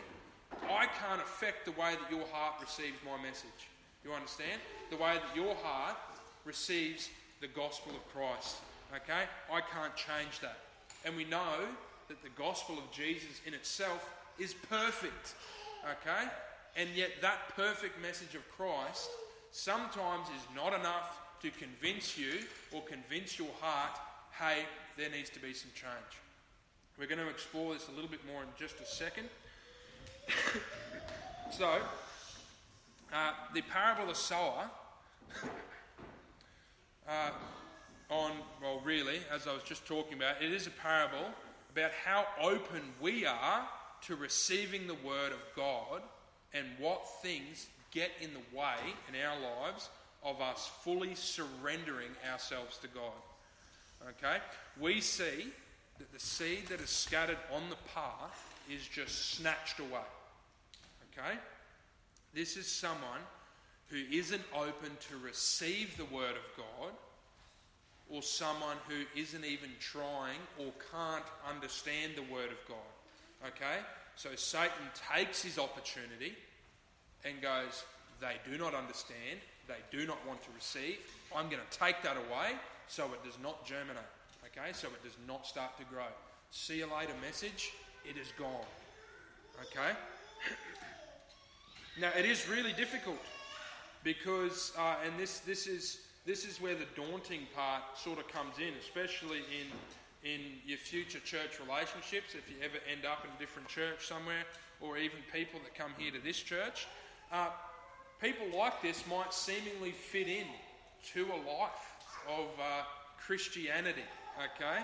I 0.70 0.88
can't 1.00 1.22
affect 1.22 1.66
the 1.66 1.72
way 1.72 1.96
that 2.00 2.10
your 2.10 2.26
heart 2.32 2.56
receives 2.62 2.98
my 3.06 3.22
message. 3.22 3.68
You 4.04 4.14
understand? 4.14 4.62
The 4.90 4.98
way 4.98 5.16
that 5.20 5.36
your 5.36 5.56
heart 5.56 5.98
receives 6.46 7.10
the 7.42 7.48
gospel 7.48 7.94
of 7.94 8.08
Christ. 8.14 8.58
Okay? 8.96 9.24
I 9.52 9.62
can't 9.62 9.96
change 9.96 10.40
that. 10.42 10.60
And 11.06 11.16
we 11.16 11.26
know 11.26 11.60
that 12.08 12.22
the 12.24 12.30
gospel 12.30 12.78
of 12.78 12.92
Jesus 12.92 13.42
in 13.46 13.54
itself 13.54 14.10
is 14.40 14.54
perfect. 14.54 15.36
Okay? 15.84 16.28
And 16.76 16.90
yet, 16.96 17.10
that 17.22 17.56
perfect 17.56 18.02
message 18.02 18.36
of 18.36 18.48
Christ 18.52 19.10
sometimes 19.52 20.28
is 20.28 20.56
not 20.56 20.74
enough 20.74 21.18
to 21.42 21.50
convince 21.52 22.18
you 22.18 22.40
or 22.72 22.82
convince 22.84 23.38
your 23.38 23.50
heart, 23.62 23.98
hey, 24.40 24.64
there 24.98 25.10
needs 25.10 25.30
to 25.32 25.40
be 25.40 25.54
some 25.54 25.72
change. 25.74 26.22
We're 26.98 27.08
going 27.08 27.20
to 27.20 27.30
explore 27.30 27.74
this 27.74 27.88
a 27.90 27.92
little 27.92 28.10
bit 28.10 28.26
more 28.32 28.42
in 28.42 28.48
just 28.58 28.80
a 28.80 28.86
second. 28.86 29.28
so, 31.52 31.80
uh, 33.14 33.32
the 33.54 33.62
parable 33.62 34.04
of 34.04 34.10
the 34.10 34.16
sower, 34.16 34.70
uh, 37.08 37.32
on, 38.10 38.32
well, 38.62 38.82
really, 38.84 39.20
as 39.32 39.48
I 39.48 39.54
was 39.54 39.64
just 39.64 39.86
talking 39.86 40.18
about, 40.18 40.42
it 40.42 40.52
is 40.52 40.68
a 40.68 40.72
parable 40.72 41.30
about 41.72 41.92
how 41.92 42.26
open 42.42 42.82
we 43.02 43.26
are 43.26 43.68
to 44.04 44.16
receiving 44.16 44.88
the 44.88 44.96
word 44.96 45.32
of 45.32 45.44
God 45.56 46.02
and 46.54 46.66
what 46.80 47.06
things 47.22 47.68
get 47.92 48.12
in 48.22 48.32
the 48.34 48.58
way 48.58 48.76
in 49.10 49.16
our 49.26 49.36
lives 49.40 49.90
of 50.24 50.42
us 50.42 50.70
fully 50.82 51.16
surrendering 51.16 52.10
ourselves 52.32 52.78
to 52.80 52.88
God. 52.88 53.12
Okay? 54.10 54.38
We 54.80 55.02
see 55.02 55.48
that 55.98 56.12
the 56.14 56.20
seed 56.20 56.68
that 56.68 56.82
is 56.82 56.90
scattered 56.90 57.38
on 57.54 57.70
the 57.70 57.78
path 57.94 58.54
is 58.70 58.86
just 58.88 59.32
snatched 59.32 59.80
away. 59.80 60.08
Okay? 61.12 61.38
This 62.34 62.58
is 62.58 62.68
someone 62.68 63.22
who 63.90 64.02
isn't 64.12 64.44
open 64.54 64.92
to 65.10 65.18
receive 65.24 65.98
the 65.98 66.06
word 66.06 66.36
of 66.36 66.58
God 66.58 66.92
or 68.10 68.22
someone 68.22 68.78
who 68.88 69.20
isn't 69.20 69.46
even 69.46 69.70
trying 69.80 70.40
or 70.58 70.72
can't 70.92 71.26
understand 71.50 72.14
the 72.16 72.34
Word 72.34 72.52
of 72.52 72.68
God. 72.68 73.48
Okay? 73.48 73.80
So 74.16 74.30
Satan 74.36 74.88
takes 75.14 75.44
his 75.44 75.60
opportunity 75.60 76.36
and 77.26 77.42
goes, 77.42 77.84
They 78.22 78.38
do 78.50 78.58
not 78.58 78.74
understand, 78.74 79.40
they 79.68 79.82
do 79.92 80.08
not 80.08 80.26
want 80.28 80.42
to 80.44 80.50
receive. 80.56 81.00
I'm 81.36 81.50
going 81.50 81.62
to 81.70 81.78
take 81.78 82.02
that 82.04 82.16
away 82.16 82.54
so 82.88 83.06
it 83.06 83.24
does 83.24 83.38
not 83.44 83.66
germinate. 83.66 84.04
Okay? 84.46 84.72
So 84.74 84.88
it 84.88 85.04
does 85.04 85.18
not 85.28 85.46
start 85.46 85.78
to 85.80 85.86
grow. 85.86 86.08
See 86.52 86.78
you 86.78 86.86
later 86.86 87.14
message, 87.22 87.74
it 88.06 88.18
is 88.18 88.32
gone. 88.38 88.66
Okay? 89.62 89.92
Now, 92.00 92.12
it 92.16 92.26
is 92.26 92.48
really 92.48 92.74
difficult 92.74 93.18
because, 94.04 94.74
uh, 94.78 94.96
and 95.06 95.18
this, 95.20 95.40
this, 95.40 95.68
is, 95.68 96.00
this 96.26 96.46
is 96.46 96.62
where 96.62 96.76
the 96.76 96.88
daunting 96.96 97.48
part 97.56 97.84
sort 97.96 98.20
of 98.20 98.28
comes 98.28 98.58
in, 98.60 98.74
especially 98.80 99.40
in, 99.40 100.30
in 100.30 100.42
your 100.66 100.78
future 100.78 101.20
church 101.20 101.60
relationships, 101.66 102.36
if 102.36 102.50
you 102.50 102.56
ever 102.64 102.78
end 102.92 103.06
up 103.06 103.26
in 103.26 103.32
a 103.36 103.40
different 103.40 103.68
church 103.68 104.08
somewhere, 104.08 104.44
or 104.82 104.98
even 104.98 105.20
people 105.34 105.60
that 105.64 105.76
come 105.76 105.92
here 105.98 106.12
to 106.12 106.20
this 106.20 106.38
church. 106.38 106.88
Uh, 107.32 107.50
people 108.22 108.46
like 108.58 108.82
this 108.82 109.04
might 109.10 109.34
seemingly 109.34 109.92
fit 109.92 110.28
in 110.28 110.46
to 111.14 111.26
a 111.26 111.40
life 111.50 111.96
of 112.28 112.48
uh, 112.60 112.84
Christianity, 113.18 114.06
okay? 114.56 114.84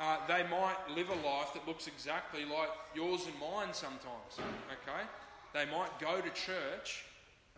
Uh, 0.00 0.16
they 0.26 0.42
might 0.44 0.76
live 0.96 1.10
a 1.10 1.26
life 1.28 1.52
that 1.52 1.68
looks 1.68 1.86
exactly 1.86 2.46
like 2.46 2.70
yours 2.94 3.26
and 3.26 3.38
mine 3.38 3.68
sometimes. 3.74 4.40
Okay? 4.72 5.04
They 5.52 5.64
might 5.66 5.98
go 6.00 6.20
to 6.20 6.30
church. 6.30 7.04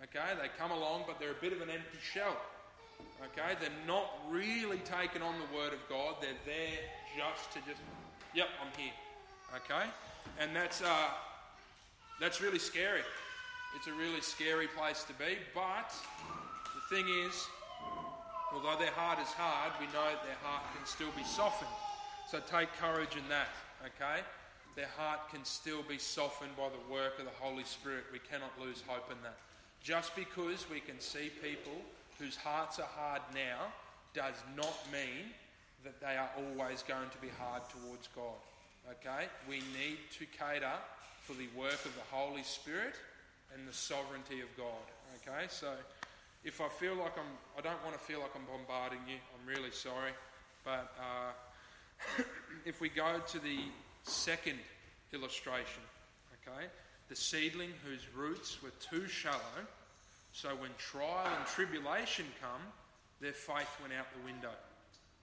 Okay? 0.02 0.35
They 0.40 0.48
come 0.59 0.70
along, 0.70 1.05
but 1.07 1.20
they're 1.20 1.33
a 1.33 1.40
bit 1.40 1.52
of 1.52 1.61
an 1.61 1.70
empty 1.70 1.98
shell. 2.02 2.37
Okay? 3.24 3.55
They're 3.61 3.70
not 3.87 4.11
really 4.31 4.78
taking 4.78 5.22
on 5.22 5.35
the 5.38 5.57
Word 5.57 5.72
of 5.72 5.81
God. 5.88 6.16
They're 6.20 6.31
there 6.46 6.78
just 7.16 7.52
to 7.52 7.59
just, 7.68 7.81
yep, 8.35 8.48
I'm 8.61 8.72
here. 8.81 8.92
Okay? 9.57 9.87
And 10.40 10.55
that's, 10.57 10.83
uh, 10.83 11.09
that's 12.20 12.40
really 12.40 12.59
scary. 12.59 13.02
It's 13.76 13.87
a 13.87 13.92
really 13.92 14.20
scary 14.20 14.66
place 14.66 15.05
to 15.05 15.12
be. 15.14 15.38
But 15.55 15.92
the 16.74 16.96
thing 16.96 17.07
is, 17.26 17.46
although 18.52 18.78
their 18.78 18.92
heart 18.92 19.18
is 19.18 19.28
hard, 19.28 19.72
we 19.81 19.87
know 19.87 20.05
that 20.05 20.24
their 20.24 20.40
heart 20.42 20.62
can 20.76 20.87
still 20.87 21.11
be 21.16 21.24
softened. 21.24 21.70
So 22.31 22.40
take 22.40 22.68
courage 22.81 23.16
in 23.16 23.28
that, 23.28 23.48
okay? 23.85 24.22
Their 24.74 24.88
heart 24.96 25.28
can 25.30 25.44
still 25.44 25.82
be 25.82 25.98
softened 25.98 26.56
by 26.56 26.68
the 26.68 26.92
work 26.92 27.18
of 27.18 27.26
the 27.26 27.38
Holy 27.40 27.64
Spirit. 27.64 28.04
We 28.12 28.18
cannot 28.18 28.52
lose 28.61 28.82
hope 28.87 29.11
in 29.11 29.18
that. 29.22 29.37
Just 29.82 30.16
because 30.16 30.64
we 30.70 30.80
can 30.80 30.98
see 30.98 31.30
people 31.42 31.76
whose 32.18 32.37
hearts 32.37 32.78
are 32.78 32.88
hard 32.96 33.22
now 33.35 33.72
does 34.14 34.37
not 34.56 34.78
mean 34.90 35.32
that 35.85 36.00
they 36.00 36.16
are 36.16 36.30
always 36.37 36.82
going 36.82 37.11
to 37.11 37.18
be 37.18 37.28
hard 37.38 37.62
towards 37.68 38.08
God. 38.14 38.38
Okay? 38.90 39.26
We 39.48 39.56
need 39.56 39.98
to 40.18 40.26
cater 40.26 40.78
for 41.22 41.35
the 41.35 41.48
work 41.56 41.85
of 41.85 41.94
the 41.94 42.06
Holy 42.11 42.42
Spirit 42.42 42.94
and 43.54 43.66
the 43.68 43.72
sovereignty 43.72 44.40
of 44.40 44.48
God. 44.56 44.87
Okay? 45.20 45.46
So 45.48 45.68
if 46.44 46.61
I 46.61 46.68
feel 46.68 46.94
like 46.94 47.18
I'm, 47.18 47.32
I 47.58 47.61
don't 47.61 47.82
want 47.85 47.94
to 47.94 48.00
feel 48.00 48.20
like 48.20 48.30
I'm 48.35 48.46
bombarding 48.46 49.00
you, 49.08 49.16
I'm 49.16 49.46
really 49.46 49.70
sorry. 49.70 50.12
But 50.64 50.94
uh, 50.98 52.22
if 52.64 52.80
we 52.80 52.88
go 52.88 53.20
to 53.26 53.38
the 53.38 53.58
second 54.02 54.58
illustration, 55.12 55.82
okay, 56.46 56.66
the 57.08 57.16
seedling 57.16 57.70
whose 57.84 58.06
roots 58.14 58.62
were 58.62 58.72
too 58.80 59.06
shallow, 59.06 59.66
so 60.32 60.48
when 60.56 60.70
trial 60.78 61.28
and 61.36 61.46
tribulation 61.46 62.24
come, 62.40 62.62
their 63.20 63.32
faith 63.32 63.68
went 63.80 63.92
out 63.92 64.06
the 64.16 64.24
window. 64.24 64.50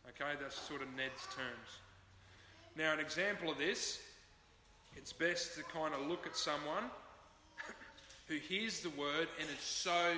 Okay, 0.07 0.33
that's 0.41 0.57
sort 0.57 0.81
of 0.81 0.87
Ned's 0.95 1.23
terms. 1.35 1.79
Now, 2.75 2.93
an 2.93 2.99
example 2.99 3.51
of 3.51 3.57
this, 3.57 3.99
it's 4.95 5.11
best 5.11 5.55
to 5.55 5.63
kind 5.63 5.93
of 5.93 6.07
look 6.07 6.25
at 6.25 6.35
someone 6.35 6.83
who 8.27 8.35
hears 8.35 8.81
the 8.81 8.89
word 8.91 9.27
and 9.39 9.49
is 9.49 9.63
so 9.63 10.13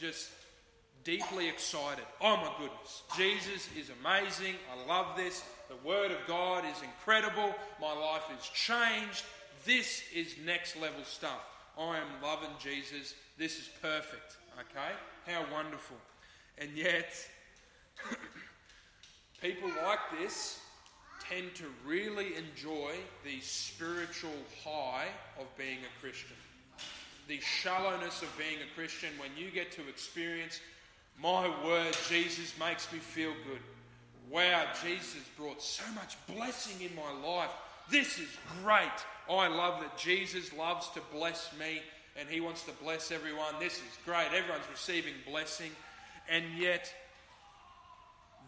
just 0.00 0.30
deeply 1.04 1.48
excited. 1.48 2.04
Oh 2.20 2.36
my 2.36 2.50
goodness, 2.58 3.02
Jesus 3.16 3.68
is 3.78 3.90
amazing. 4.00 4.54
I 4.72 4.88
love 4.88 5.16
this. 5.16 5.44
The 5.68 5.88
Word 5.88 6.10
of 6.10 6.18
God 6.26 6.64
is 6.64 6.82
incredible. 6.82 7.54
My 7.80 7.92
life 7.92 8.24
is 8.38 8.48
changed. 8.48 9.24
This 9.64 10.02
is 10.14 10.34
next 10.44 10.76
level 10.80 11.04
stuff. 11.04 11.50
I 11.78 11.98
am 11.98 12.22
loving 12.22 12.50
Jesus. 12.58 13.14
This 13.38 13.58
is 13.58 13.68
perfect. 13.80 14.36
Okay? 14.58 14.92
How 15.26 15.44
wonderful. 15.52 15.96
And 16.58 16.70
yet, 16.76 17.14
people 19.42 19.70
like 19.84 19.98
this 20.20 20.60
tend 21.28 21.54
to 21.54 21.64
really 21.86 22.34
enjoy 22.36 22.92
the 23.24 23.40
spiritual 23.40 24.30
high 24.64 25.06
of 25.38 25.46
being 25.56 25.78
a 25.78 26.00
Christian. 26.00 26.36
The 27.26 27.40
shallowness 27.40 28.22
of 28.22 28.28
being 28.36 28.58
a 28.60 28.74
Christian 28.74 29.08
when 29.18 29.30
you 29.36 29.50
get 29.50 29.72
to 29.72 29.88
experience, 29.88 30.60
my 31.20 31.48
word, 31.64 31.96
Jesus 32.08 32.52
makes 32.58 32.92
me 32.92 32.98
feel 32.98 33.32
good 33.46 33.60
wow, 34.30 34.64
Jesus 34.82 35.22
brought 35.36 35.62
so 35.62 35.84
much 35.94 36.16
blessing 36.26 36.86
in 36.86 36.94
my 36.96 37.26
life. 37.26 37.50
This 37.90 38.18
is 38.18 38.28
great. 38.62 38.88
I 39.30 39.48
love 39.48 39.80
that 39.80 39.96
Jesus 39.96 40.52
loves 40.52 40.88
to 40.90 41.00
bless 41.12 41.50
me 41.58 41.82
and 42.16 42.28
he 42.28 42.40
wants 42.40 42.62
to 42.64 42.72
bless 42.82 43.10
everyone. 43.10 43.54
This 43.60 43.74
is 43.74 43.98
great. 44.04 44.28
Everyone's 44.34 44.68
receiving 44.70 45.14
blessing. 45.26 45.70
And 46.28 46.44
yet, 46.56 46.92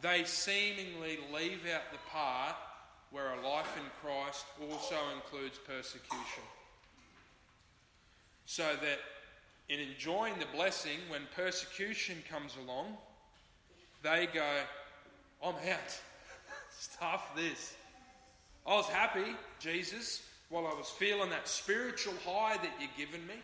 they 0.03 0.25
seemingly 0.25 1.19
leave 1.33 1.61
out 1.73 1.93
the 1.93 1.99
part 2.11 2.57
where 3.11 3.33
a 3.33 3.49
life 3.49 3.77
in 3.77 3.85
Christ 4.03 4.45
also 4.61 4.97
includes 5.15 5.59
persecution. 5.59 6.43
So 8.47 8.65
that 8.81 8.99
in 9.69 9.81
enjoying 9.81 10.35
the 10.39 10.47
blessing, 10.55 10.99
when 11.09 11.23
persecution 11.35 12.17
comes 12.31 12.57
along, 12.65 12.97
they 14.03 14.29
go, 14.33 14.47
I'm 15.43 15.55
out. 15.55 16.01
Stuff 16.79 17.35
this. 17.35 17.75
I 18.67 18.75
was 18.75 18.87
happy, 18.87 19.35
Jesus, 19.59 20.23
while 20.49 20.67
I 20.67 20.75
was 20.75 20.89
feeling 20.89 21.31
that 21.31 21.49
spiritual 21.49 22.15
high 22.25 22.57
that 22.57 22.71
you're 22.79 23.07
giving 23.07 23.27
me, 23.27 23.35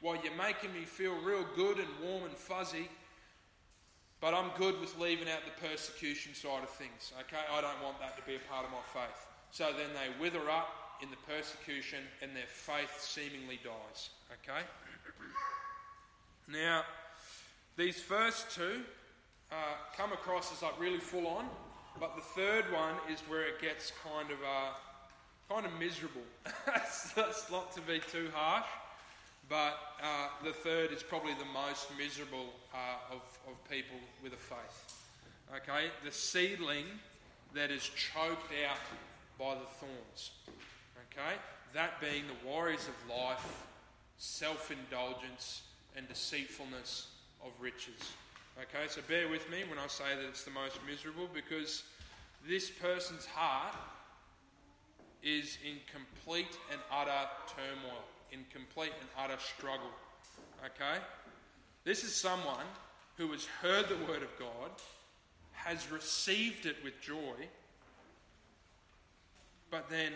while 0.00 0.16
you're 0.22 0.36
making 0.36 0.72
me 0.72 0.84
feel 0.84 1.14
real 1.22 1.44
good 1.56 1.78
and 1.78 1.88
warm 2.02 2.24
and 2.24 2.34
fuzzy. 2.34 2.88
But 4.20 4.34
I'm 4.34 4.50
good 4.56 4.80
with 4.80 4.98
leaving 4.98 5.28
out 5.28 5.40
the 5.44 5.68
persecution 5.68 6.34
side 6.34 6.64
of 6.64 6.70
things, 6.70 7.12
okay? 7.20 7.42
I 7.52 7.60
don't 7.60 7.82
want 7.84 8.00
that 8.00 8.16
to 8.16 8.22
be 8.24 8.34
a 8.34 8.50
part 8.50 8.64
of 8.64 8.72
my 8.72 8.82
faith. 8.92 9.26
So 9.52 9.66
then 9.66 9.90
they 9.94 10.20
wither 10.20 10.50
up 10.50 10.98
in 11.00 11.08
the 11.10 11.32
persecution 11.32 12.00
and 12.20 12.34
their 12.34 12.48
faith 12.48 13.00
seemingly 13.00 13.60
dies, 13.62 14.10
okay? 14.42 14.66
Now, 16.50 16.84
these 17.76 18.00
first 18.00 18.54
two 18.54 18.80
uh, 19.52 19.54
come 19.94 20.12
across 20.12 20.50
as 20.50 20.62
like 20.62 20.80
really 20.80 20.98
full 20.98 21.26
on, 21.26 21.46
but 22.00 22.16
the 22.16 22.22
third 22.22 22.64
one 22.72 22.94
is 23.12 23.20
where 23.28 23.46
it 23.46 23.60
gets 23.60 23.92
kind 24.02 24.30
of 24.30 24.38
uh, 24.38 24.72
kind 25.52 25.66
of 25.66 25.78
miserable. 25.78 26.22
that's, 26.66 27.50
not 27.50 27.72
to 27.72 27.82
be 27.82 28.00
too 28.10 28.30
harsh, 28.32 28.66
but 29.50 29.78
uh, 30.02 30.28
the 30.42 30.52
third 30.52 30.90
is 30.90 31.02
probably 31.02 31.34
the 31.34 31.52
most 31.52 31.88
miserable 31.98 32.54
uh, 32.72 33.14
of, 33.14 33.22
of 33.46 33.70
people 33.70 33.98
with 34.22 34.32
a 34.32 34.36
faith. 34.36 35.04
Okay, 35.54 35.88
the 36.02 36.12
seedling 36.12 36.86
that 37.54 37.70
is 37.70 37.90
choked 37.90 38.52
out 38.68 38.78
by 39.38 39.54
the 39.54 39.66
thorns. 39.80 40.30
Okay, 41.12 41.36
that 41.74 42.00
being 42.00 42.24
the 42.26 42.48
worries 42.50 42.88
of 42.88 43.14
life, 43.14 43.66
self 44.16 44.70
indulgence, 44.70 45.62
and 45.96 46.08
deceitfulness 46.08 47.08
of 47.44 47.52
riches. 47.60 48.12
Okay, 48.60 48.88
so 48.88 49.00
bear 49.08 49.28
with 49.28 49.48
me 49.50 49.62
when 49.68 49.78
I 49.78 49.86
say 49.86 50.16
that 50.16 50.24
it's 50.24 50.44
the 50.44 50.50
most 50.50 50.78
miserable 50.88 51.28
because 51.32 51.84
this 52.46 52.70
person's 52.70 53.26
heart 53.26 53.74
is 55.22 55.58
in 55.64 55.76
complete 55.92 56.56
and 56.70 56.80
utter 56.90 57.28
turmoil, 57.48 58.02
in 58.32 58.44
complete 58.52 58.92
and 59.00 59.08
utter 59.18 59.40
struggle. 59.40 59.90
Okay? 60.64 61.00
This 61.84 62.04
is 62.04 62.14
someone 62.14 62.66
who 63.16 63.30
has 63.32 63.44
heard 63.44 63.88
the 63.88 63.96
word 64.10 64.22
of 64.22 64.38
God, 64.38 64.70
has 65.52 65.90
received 65.90 66.66
it 66.66 66.76
with 66.84 67.00
joy, 67.00 67.48
but 69.70 69.88
then 69.90 70.12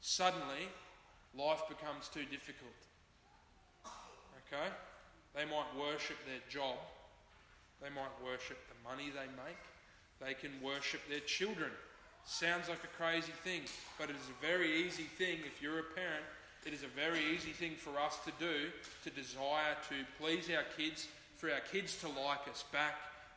suddenly 0.00 0.68
life 1.36 1.62
becomes 1.68 2.08
too 2.08 2.24
difficult. 2.24 2.85
Okay? 4.46 4.68
They 5.34 5.44
might 5.44 5.68
worship 5.76 6.16
their 6.26 6.40
job 6.48 6.76
they 7.82 7.90
might 7.90 8.12
worship 8.24 8.56
the 8.68 8.88
money 8.88 9.12
they 9.12 9.28
make. 9.44 9.60
They 10.20 10.34
can 10.34 10.52
worship 10.62 11.00
their 11.08 11.20
children. 11.20 11.70
Sounds 12.24 12.68
like 12.68 12.82
a 12.82 12.96
crazy 12.96 13.32
thing, 13.44 13.62
but 13.98 14.08
it 14.10 14.16
is 14.16 14.28
a 14.32 14.46
very 14.46 14.86
easy 14.86 15.04
thing 15.04 15.38
if 15.46 15.60
you're 15.60 15.80
a 15.80 15.90
parent. 15.94 16.24
It 16.64 16.72
is 16.72 16.82
a 16.82 16.90
very 16.96 17.20
easy 17.34 17.52
thing 17.52 17.76
for 17.76 18.00
us 18.00 18.18
to 18.24 18.32
do 18.40 18.72
to 19.04 19.10
desire 19.10 19.76
to 19.88 19.94
please 20.18 20.48
our 20.50 20.64
kids, 20.76 21.06
for 21.36 21.52
our 21.52 21.60
kids 21.60 22.00
to 22.00 22.08
like 22.08 22.48
us 22.50 22.64
back, 22.72 22.94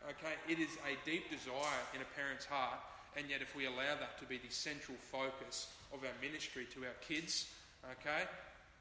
Okay, 0.08 0.32
it 0.48 0.64
is 0.64 0.72
a 0.88 0.96
deep 1.04 1.30
desire 1.30 1.84
in 1.94 2.00
a 2.00 2.08
parent's 2.16 2.46
heart, 2.46 2.80
and 3.18 3.30
yet 3.30 3.42
if 3.42 3.54
we 3.54 3.66
allow 3.66 4.00
that 4.00 4.18
to 4.18 4.26
be 4.26 4.38
the 4.38 4.48
central 4.48 4.96
focus 5.12 5.68
of 5.92 6.00
our 6.08 6.16
ministry 6.24 6.66
to 6.72 6.88
our 6.88 6.96
kids, 7.04 7.52
okay, 8.00 8.24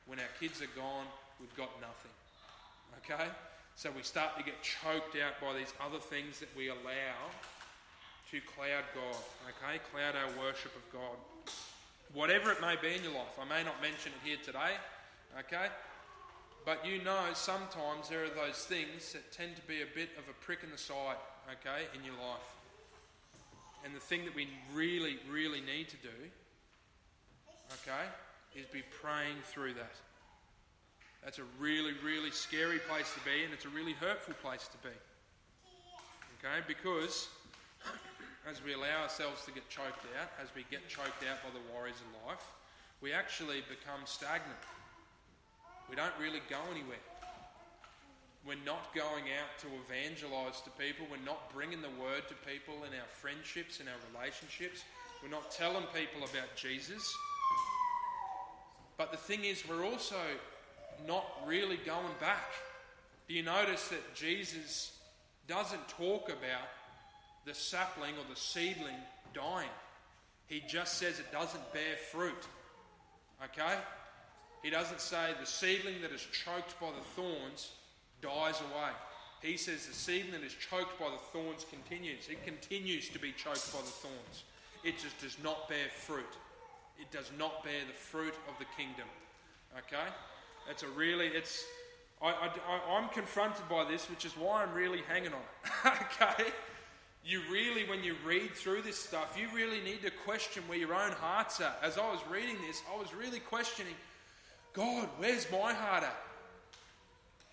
when 0.06 0.20
our 0.20 0.30
kids 0.38 0.62
are 0.62 0.70
gone, 0.78 1.06
we've 1.40 1.56
got 1.56 1.70
nothing. 1.80 2.10
Okay? 3.04 3.28
So 3.76 3.90
we 3.94 4.02
start 4.02 4.36
to 4.36 4.42
get 4.42 4.62
choked 4.62 5.16
out 5.16 5.40
by 5.40 5.56
these 5.56 5.72
other 5.80 5.98
things 5.98 6.40
that 6.40 6.48
we 6.56 6.68
allow 6.68 7.30
to 8.30 8.40
cloud 8.40 8.84
God, 8.94 9.22
okay? 9.48 9.80
Cloud 9.92 10.14
our 10.16 10.44
worship 10.44 10.74
of 10.76 10.92
God. 10.92 11.16
Whatever 12.12 12.52
it 12.52 12.60
may 12.60 12.74
be 12.76 12.94
in 12.96 13.02
your 13.02 13.12
life, 13.12 13.38
I 13.40 13.44
may 13.48 13.62
not 13.64 13.80
mention 13.80 14.12
it 14.12 14.28
here 14.28 14.36
today, 14.44 14.76
okay? 15.38 15.68
But 16.64 16.84
you 16.84 17.02
know 17.02 17.22
sometimes 17.32 18.10
there 18.10 18.24
are 18.24 18.28
those 18.28 18.64
things 18.64 19.12
that 19.12 19.32
tend 19.32 19.56
to 19.56 19.62
be 19.62 19.80
a 19.80 19.94
bit 19.94 20.10
of 20.18 20.28
a 20.28 20.34
prick 20.44 20.60
in 20.62 20.70
the 20.70 20.76
side, 20.76 21.16
okay, 21.50 21.86
in 21.94 22.04
your 22.04 22.14
life. 22.14 22.48
And 23.84 23.94
the 23.94 24.00
thing 24.00 24.24
that 24.26 24.34
we 24.34 24.48
really, 24.74 25.18
really 25.30 25.60
need 25.60 25.88
to 25.88 25.96
do, 25.96 26.18
okay, 27.72 28.04
is 28.54 28.66
be 28.66 28.82
praying 29.00 29.36
through 29.44 29.74
that. 29.74 29.94
That's 31.24 31.38
a 31.38 31.48
really, 31.58 31.92
really 32.04 32.30
scary 32.30 32.78
place 32.78 33.12
to 33.14 33.20
be, 33.20 33.44
and 33.44 33.52
it's 33.52 33.64
a 33.64 33.70
really 33.70 33.92
hurtful 33.92 34.34
place 34.42 34.68
to 34.68 34.78
be. 34.78 34.94
Okay, 36.38 36.64
because 36.66 37.28
as 38.48 38.62
we 38.64 38.72
allow 38.72 39.02
ourselves 39.02 39.44
to 39.44 39.50
get 39.50 39.68
choked 39.68 40.06
out, 40.20 40.30
as 40.40 40.48
we 40.54 40.64
get 40.70 40.88
choked 40.88 41.24
out 41.28 41.42
by 41.42 41.50
the 41.50 41.64
worries 41.74 42.00
of 42.00 42.28
life, 42.28 42.44
we 43.00 43.12
actually 43.12 43.62
become 43.68 44.00
stagnant. 44.04 44.62
We 45.90 45.96
don't 45.96 46.14
really 46.20 46.40
go 46.48 46.58
anywhere. 46.70 47.02
We're 48.46 48.64
not 48.64 48.94
going 48.94 49.24
out 49.36 49.58
to 49.60 49.68
evangelize 49.84 50.60
to 50.62 50.70
people. 50.70 51.06
We're 51.10 51.24
not 51.26 51.52
bringing 51.52 51.82
the 51.82 51.92
word 52.00 52.28
to 52.28 52.34
people 52.46 52.84
in 52.86 52.94
our 52.94 53.08
friendships, 53.20 53.80
in 53.80 53.88
our 53.88 54.00
relationships. 54.14 54.84
We're 55.22 55.28
not 55.28 55.50
telling 55.50 55.84
people 55.92 56.22
about 56.22 56.54
Jesus. 56.56 57.02
But 58.96 59.10
the 59.10 59.18
thing 59.18 59.44
is, 59.44 59.68
we're 59.68 59.84
also 59.84 60.16
not 61.06 61.24
really 61.46 61.76
going 61.76 62.14
back. 62.20 62.52
Do 63.28 63.34
you 63.34 63.42
notice 63.42 63.88
that 63.88 64.14
Jesus 64.14 64.92
doesn't 65.48 65.88
talk 65.88 66.28
about 66.28 66.68
the 67.48 67.54
sapling 67.54 68.14
or 68.14 68.24
the 68.28 68.38
seedling 68.38 69.00
dying. 69.34 69.70
He 70.46 70.62
just 70.68 70.98
says 70.98 71.18
it 71.18 71.32
doesn't 71.32 71.72
bear 71.72 71.96
fruit. 72.12 72.46
Okay? 73.42 73.74
He 74.62 74.70
doesn't 74.70 75.00
say 75.00 75.30
the 75.40 75.46
seedling 75.46 76.02
that 76.02 76.12
is 76.12 76.26
choked 76.32 76.78
by 76.80 76.88
the 76.88 77.04
thorns 77.16 77.72
dies 78.20 78.60
away. 78.60 78.90
He 79.40 79.56
says 79.56 79.86
the 79.86 79.94
seedling 79.94 80.32
that 80.32 80.42
is 80.42 80.54
choked 80.54 80.98
by 80.98 81.06
the 81.10 81.22
thorns 81.32 81.64
continues. 81.70 82.28
It 82.28 82.44
continues 82.44 83.08
to 83.10 83.18
be 83.18 83.32
choked 83.32 83.72
by 83.72 83.80
the 83.80 83.86
thorns. 83.86 84.44
It 84.84 84.98
just 84.98 85.20
does 85.20 85.36
not 85.42 85.68
bear 85.68 85.88
fruit. 85.94 86.36
It 86.98 87.10
does 87.12 87.30
not 87.38 87.64
bear 87.64 87.80
the 87.86 87.94
fruit 87.94 88.34
of 88.48 88.58
the 88.58 88.66
kingdom. 88.76 89.06
Okay? 89.78 90.08
It's 90.68 90.82
a 90.82 90.88
really, 90.88 91.28
it's, 91.28 91.64
I, 92.20 92.28
I, 92.28 92.96
I'm 92.96 93.08
confronted 93.08 93.68
by 93.68 93.84
this, 93.84 94.08
which 94.10 94.24
is 94.24 94.32
why 94.32 94.62
I'm 94.62 94.74
really 94.74 95.00
hanging 95.08 95.32
on 95.32 95.40
it. 95.40 95.92
okay? 96.36 96.50
you 97.24 97.42
really, 97.50 97.86
when 97.88 98.02
you 98.02 98.16
read 98.24 98.52
through 98.54 98.82
this 98.82 98.98
stuff, 98.98 99.36
you 99.38 99.48
really 99.54 99.80
need 99.82 100.00
to 100.02 100.10
question 100.10 100.62
where 100.66 100.78
your 100.78 100.94
own 100.94 101.12
heart's 101.12 101.60
at. 101.60 101.78
As 101.82 101.98
I 101.98 102.10
was 102.10 102.20
reading 102.30 102.56
this, 102.66 102.82
I 102.92 102.98
was 102.98 103.12
really 103.14 103.40
questioning 103.40 103.94
God, 104.72 105.08
where's 105.18 105.50
my 105.50 105.74
heart 105.74 106.04
at? 106.04 106.16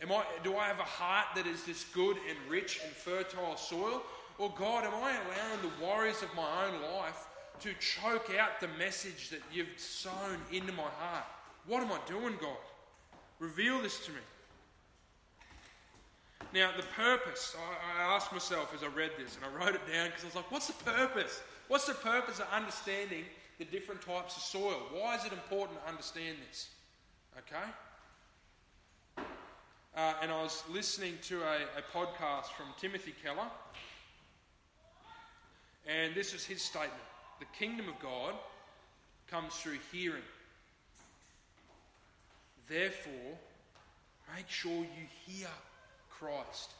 Am 0.01 0.11
I, 0.11 0.23
do 0.43 0.55
I 0.57 0.67
have 0.67 0.79
a 0.79 0.83
heart 0.83 1.27
that 1.35 1.47
is 1.47 1.63
this 1.63 1.85
good 1.85 2.17
and 2.29 2.37
rich 2.49 2.79
and 2.83 2.93
fertile 2.93 3.57
soil? 3.57 4.03
Or, 4.37 4.53
God, 4.57 4.83
am 4.83 4.93
I 4.93 5.11
allowing 5.11 5.61
the 5.61 5.85
worries 5.85 6.21
of 6.21 6.33
my 6.35 6.65
own 6.65 6.81
life 6.93 7.25
to 7.61 7.73
choke 7.79 8.31
out 8.37 8.59
the 8.59 8.67
message 8.77 9.29
that 9.29 9.39
you've 9.51 9.67
sown 9.77 10.37
into 10.51 10.73
my 10.73 10.83
heart? 10.83 11.25
What 11.65 11.81
am 11.81 11.91
I 11.91 11.99
doing, 12.05 12.35
God? 12.39 12.57
Reveal 13.39 13.81
this 13.81 14.05
to 14.05 14.11
me. 14.11 14.19
Now, 16.53 16.71
the 16.75 16.83
purpose, 16.83 17.55
I, 17.99 18.15
asked 18.15 18.31
myself 18.31 18.73
as 18.73 18.81
I 18.81 18.87
read 18.87 19.11
this, 19.17 19.35
and 19.35 19.43
I 19.43 19.49
wrote 19.57 19.75
it 19.75 19.81
down 19.91 20.07
because 20.07 20.23
I 20.23 20.27
was 20.27 20.35
like, 20.35 20.51
what's 20.51 20.67
the 20.67 20.83
purpose? 20.85 21.41
What's 21.67 21.85
the 21.85 21.95
purpose 21.95 22.39
of 22.39 22.47
understanding 22.53 23.25
the 23.57 23.65
different 23.65 24.01
types 24.01 24.37
of 24.37 24.43
soil? 24.43 24.83
Why 24.93 25.15
is 25.15 25.25
it 25.25 25.33
important 25.33 25.81
to 25.81 25.89
understand 25.89 26.37
this? 26.47 26.69
Okay? 27.39 29.25
Uh, 29.97 30.13
and 30.21 30.31
I 30.31 30.41
was 30.41 30.63
listening 30.69 31.17
to 31.23 31.41
a, 31.41 31.55
a 31.77 31.81
podcast 31.93 32.51
from 32.57 32.67
Timothy 32.79 33.13
Keller, 33.23 33.47
and 35.87 36.15
this 36.15 36.33
is 36.33 36.45
his 36.45 36.61
statement 36.61 36.93
The 37.39 37.45
kingdom 37.57 37.89
of 37.89 37.99
God 37.99 38.33
comes 39.29 39.53
through 39.55 39.77
hearing. 39.91 40.23
Therefore, 42.69 43.37
make 44.35 44.49
sure 44.49 44.71
you 44.71 45.07
hear 45.25 45.47
Christ. 46.09 46.71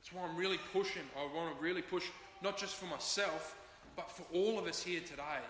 That's 0.00 0.12
why 0.12 0.22
I'm 0.28 0.36
really 0.36 0.58
pushing. 0.72 1.02
I 1.16 1.22
want 1.36 1.56
to 1.56 1.62
really 1.62 1.82
push, 1.82 2.04
not 2.42 2.56
just 2.56 2.76
for 2.76 2.86
myself, 2.86 3.56
but 3.96 4.10
for 4.10 4.24
all 4.32 4.58
of 4.58 4.66
us 4.66 4.82
here 4.82 5.00
today. 5.00 5.42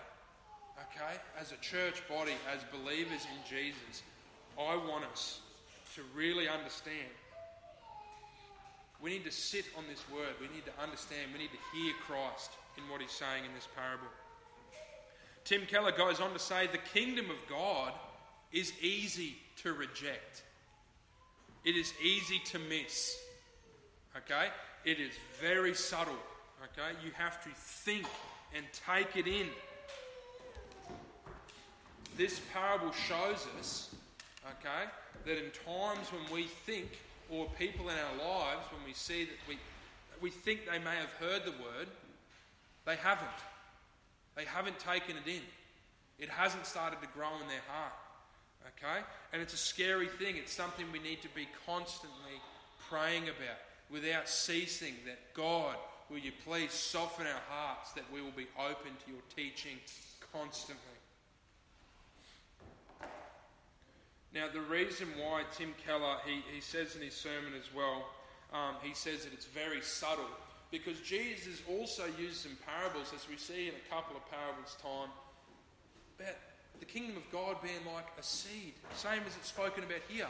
Okay? 0.77 1.19
As 1.39 1.51
a 1.51 1.57
church 1.57 2.01
body, 2.09 2.33
as 2.53 2.61
believers 2.71 3.25
in 3.25 3.49
Jesus, 3.49 4.03
I 4.57 4.75
want 4.75 5.05
us 5.11 5.41
to 5.95 6.01
really 6.15 6.47
understand. 6.49 7.13
We 9.01 9.11
need 9.11 9.23
to 9.23 9.31
sit 9.31 9.65
on 9.77 9.85
this 9.89 10.03
word. 10.13 10.35
We 10.41 10.53
need 10.53 10.65
to 10.65 10.83
understand. 10.83 11.31
We 11.31 11.39
need 11.39 11.51
to 11.51 11.77
hear 11.77 11.93
Christ 12.05 12.51
in 12.77 12.83
what 12.91 13.01
he's 13.01 13.11
saying 13.11 13.45
in 13.45 13.53
this 13.55 13.67
parable. 13.75 14.07
Tim 15.45 15.65
Keller 15.65 15.93
goes 15.93 16.19
on 16.19 16.33
to 16.33 16.39
say 16.39 16.67
the 16.67 16.77
kingdom 16.77 17.29
of 17.29 17.37
God 17.49 17.93
is 18.51 18.73
easy 18.81 19.35
to 19.63 19.73
reject. 19.73 20.43
It 21.65 21.75
is 21.75 21.93
easy 22.01 22.39
to 22.45 22.59
miss. 22.59 23.17
Okay? 24.17 24.47
It 24.85 24.99
is 24.99 25.11
very 25.39 25.73
subtle. 25.73 26.13
Okay? 26.63 26.97
You 27.03 27.11
have 27.17 27.43
to 27.43 27.49
think 27.55 28.05
and 28.55 28.65
take 28.85 29.15
it 29.15 29.27
in. 29.27 29.47
This 32.17 32.41
parable 32.51 32.91
shows 32.91 33.47
us, 33.59 33.95
okay, 34.45 34.89
that 35.25 35.37
in 35.37 35.51
times 35.65 36.11
when 36.11 36.33
we 36.33 36.47
think, 36.65 36.99
or 37.29 37.47
people 37.57 37.87
in 37.87 37.95
our 37.95 38.27
lives, 38.27 38.65
when 38.73 38.83
we 38.85 38.93
see 38.93 39.23
that 39.23 39.37
we, 39.47 39.57
we 40.19 40.29
think 40.29 40.65
they 40.65 40.79
may 40.79 40.95
have 40.95 41.11
heard 41.13 41.45
the 41.45 41.51
word, 41.51 41.87
they 42.85 42.97
haven't. 42.97 43.27
They 44.35 44.43
haven't 44.43 44.79
taken 44.79 45.15
it 45.15 45.29
in. 45.29 45.41
It 46.17 46.29
hasn't 46.29 46.65
started 46.65 47.01
to 47.01 47.07
grow 47.15 47.29
in 47.41 47.47
their 47.47 47.63
heart. 47.69 47.93
Okay? 48.67 48.99
And 49.33 49.41
it's 49.41 49.53
a 49.53 49.57
scary 49.57 50.07
thing. 50.07 50.35
It's 50.37 50.53
something 50.53 50.85
we 50.91 50.99
need 50.99 51.21
to 51.21 51.29
be 51.29 51.47
constantly 51.65 52.41
praying 52.89 53.23
about 53.23 53.59
without 53.89 54.29
ceasing 54.29 54.93
that 55.05 55.33
God, 55.33 55.75
will 56.09 56.19
you 56.19 56.31
please 56.45 56.71
soften 56.71 57.25
our 57.27 57.41
hearts 57.49 57.91
that 57.93 58.03
we 58.13 58.21
will 58.21 58.31
be 58.31 58.47
open 58.57 58.91
to 59.05 59.11
your 59.11 59.21
teaching 59.35 59.77
constantly. 60.31 60.83
Now, 64.33 64.45
the 64.51 64.61
reason 64.61 65.07
why 65.17 65.43
Tim 65.55 65.73
Keller, 65.85 66.17
he, 66.25 66.41
he 66.53 66.61
says 66.61 66.95
in 66.95 67.01
his 67.01 67.15
sermon 67.15 67.53
as 67.57 67.73
well, 67.73 68.05
um, 68.53 68.75
he 68.81 68.93
says 68.93 69.23
that 69.23 69.33
it's 69.33 69.45
very 69.45 69.81
subtle 69.81 70.29
because 70.71 70.99
Jesus 71.01 71.61
also 71.67 72.05
uses 72.19 72.41
some 72.41 72.57
parables, 72.65 73.11
as 73.15 73.27
we 73.27 73.37
see 73.37 73.67
in 73.67 73.73
a 73.73 73.89
couple 73.89 74.15
of 74.15 74.21
parables' 74.29 74.77
time, 74.81 75.09
about 76.19 76.35
the 76.79 76.85
kingdom 76.85 77.17
of 77.17 77.29
God 77.31 77.61
being 77.61 77.93
like 77.93 78.07
a 78.17 78.23
seed, 78.23 78.73
same 78.95 79.21
as 79.27 79.35
it's 79.37 79.49
spoken 79.49 79.83
about 79.83 80.01
here. 80.07 80.27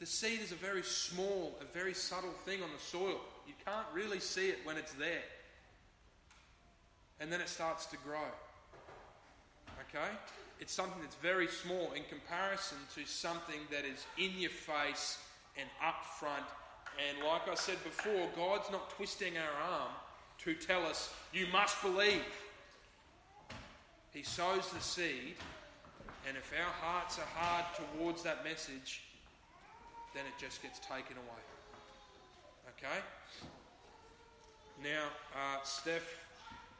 The 0.00 0.06
seed 0.06 0.40
is 0.40 0.52
a 0.52 0.56
very 0.56 0.82
small, 0.82 1.56
a 1.60 1.64
very 1.72 1.94
subtle 1.94 2.32
thing 2.44 2.62
on 2.62 2.68
the 2.76 2.82
soil. 2.82 3.20
You 3.46 3.54
can't 3.64 3.86
really 3.94 4.20
see 4.20 4.48
it 4.48 4.58
when 4.64 4.76
it's 4.76 4.92
there. 4.94 5.22
And 7.20 7.32
then 7.32 7.40
it 7.40 7.48
starts 7.48 7.86
to 7.86 7.96
grow. 7.98 8.26
Okay? 9.88 10.10
It's 10.60 10.72
something 10.72 11.00
that's 11.00 11.14
very 11.16 11.46
small 11.46 11.92
in 11.92 12.02
comparison 12.08 12.78
to 12.96 13.06
something 13.06 13.60
that 13.70 13.84
is 13.84 14.04
in 14.18 14.38
your 14.38 14.50
face 14.50 15.18
and 15.56 15.68
up 15.84 16.04
front. 16.18 16.44
And 17.08 17.24
like 17.26 17.48
I 17.48 17.54
said 17.54 17.82
before, 17.84 18.28
God's 18.36 18.70
not 18.70 18.90
twisting 18.90 19.34
our 19.36 19.72
arm 19.72 19.90
to 20.38 20.54
tell 20.54 20.84
us, 20.84 21.12
you 21.32 21.46
must 21.52 21.80
believe. 21.82 22.22
He 24.14 24.22
sows 24.22 24.70
the 24.70 24.80
seed, 24.80 25.34
and 26.28 26.36
if 26.36 26.52
our 26.56 26.72
hearts 26.80 27.18
are 27.18 27.26
hard 27.34 27.64
towards 27.74 28.22
that 28.22 28.44
message, 28.44 29.02
then 30.14 30.22
it 30.24 30.40
just 30.40 30.62
gets 30.62 30.78
taken 30.78 31.16
away. 31.16 31.42
Okay? 32.78 33.02
Now, 34.84 35.10
uh, 35.34 35.62
Steph, 35.64 36.06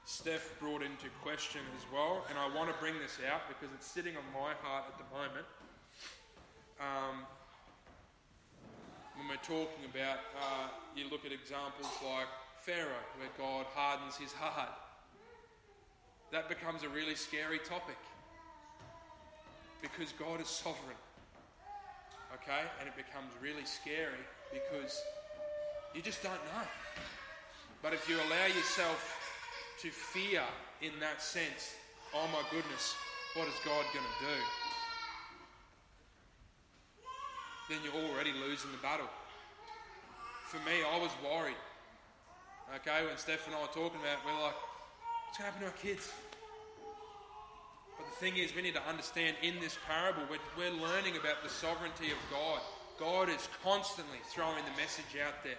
Steph 0.05 0.49
brought 0.61 0.83
into 0.83 1.11
question 1.23 1.61
as 1.77 1.85
well, 1.93 2.25
and 2.31 2.39
I 2.39 2.47
want 2.55 2.73
to 2.73 2.77
bring 2.79 2.95
this 3.03 3.19
out 3.29 3.43
because 3.49 3.75
it's 3.75 3.87
sitting 3.87 4.15
on 4.17 4.23
my 4.33 4.55
heart 4.63 4.85
at 4.87 4.97
the 4.97 5.09
moment. 5.11 5.47
Um, 6.79 7.27
when 9.17 9.27
we're 9.27 9.43
talking 9.43 9.91
about, 9.91 10.19
uh, 10.39 10.69
you 10.95 11.11
look 11.11 11.27
at 11.27 11.33
examples 11.33 11.91
like 12.05 12.31
Pharaoh, 12.63 13.03
where 13.19 13.31
God 13.37 13.67
hardens 13.75 14.17
his 14.17 14.33
heart. 14.33 14.84
That 16.33 16.49
becomes 16.49 16.83
a 16.83 16.89
really 16.89 17.15
scary 17.15 17.59
topic 17.59 17.99
because 19.81 20.13
God 20.13 20.41
is 20.41 20.49
sovereign. 20.49 20.97
Okay? 22.35 22.63
And 22.81 22.89
it 22.89 22.97
becomes 22.97 23.31
really 23.41 23.65
scary 23.65 24.25
because 24.53 25.03
you 25.95 26.03
just 26.03 26.23
don't 26.23 26.33
know. 26.33 26.67
But 27.83 27.93
if 27.93 28.09
you 28.09 28.17
allow 28.17 28.47
yourself 28.47 29.21
to 29.83 29.91
fear 29.91 30.43
in 30.81 30.93
that 31.01 31.21
sense, 31.23 31.77
oh 32.15 32.27
my 32.33 32.43
goodness, 32.51 32.95
what 33.35 33.47
is 33.47 33.55
God 33.65 33.85
going 33.93 34.07
to 34.07 34.25
do? 34.25 34.39
Then 37.69 37.79
you're 37.85 38.11
already 38.11 38.33
losing 38.33 38.71
the 38.73 38.83
battle. 38.83 39.09
For 40.47 40.59
me, 40.69 40.85
I 40.85 40.99
was 40.99 41.11
worried. 41.25 41.61
Okay, 42.77 43.07
when 43.07 43.17
Steph 43.17 43.47
and 43.47 43.55
I 43.55 43.61
were 43.61 43.67
talking 43.69 44.01
about 44.01 44.17
it, 44.17 44.25
we're 44.25 44.43
like, 44.43 44.57
what's 45.35 45.43
going 45.43 45.51
to 45.51 45.67
happen 45.67 45.67
to 45.67 45.89
our 45.89 45.95
kids? 45.95 46.13
But 47.99 48.07
the 48.07 48.17
thing 48.25 48.37
is, 48.37 48.55
we 48.55 48.63
need 48.63 48.75
to 48.75 48.89
understand 48.89 49.35
in 49.43 49.59
this 49.61 49.77
parable, 49.87 50.23
we're, 50.31 50.39
we're 50.57 50.81
learning 50.81 51.17
about 51.17 51.43
the 51.43 51.49
sovereignty 51.49 52.13
of 52.13 52.19
God. 52.31 52.61
God 53.01 53.29
is 53.29 53.49
constantly 53.65 54.19
throwing 54.33 54.63
the 54.65 54.81
message 54.81 55.19
out 55.27 55.43
there. 55.43 55.59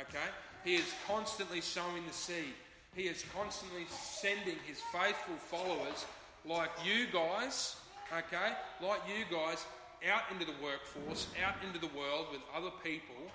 Okay? 0.00 0.28
He 0.64 0.76
is 0.76 0.94
constantly 1.06 1.60
sowing 1.60 2.06
the 2.06 2.14
seed. 2.14 2.54
He 2.94 3.02
is 3.02 3.24
constantly 3.36 3.84
sending 3.90 4.56
his 4.66 4.80
faithful 4.92 5.36
followers, 5.36 6.06
like 6.46 6.70
you 6.82 7.06
guys, 7.12 7.76
okay, 8.10 8.52
like 8.82 9.00
you 9.06 9.24
guys, 9.30 9.64
out 10.10 10.22
into 10.32 10.46
the 10.46 10.56
workforce, 10.62 11.28
out 11.44 11.54
into 11.66 11.78
the 11.78 11.94
world 11.94 12.28
with 12.32 12.40
other 12.56 12.70
people 12.82 13.28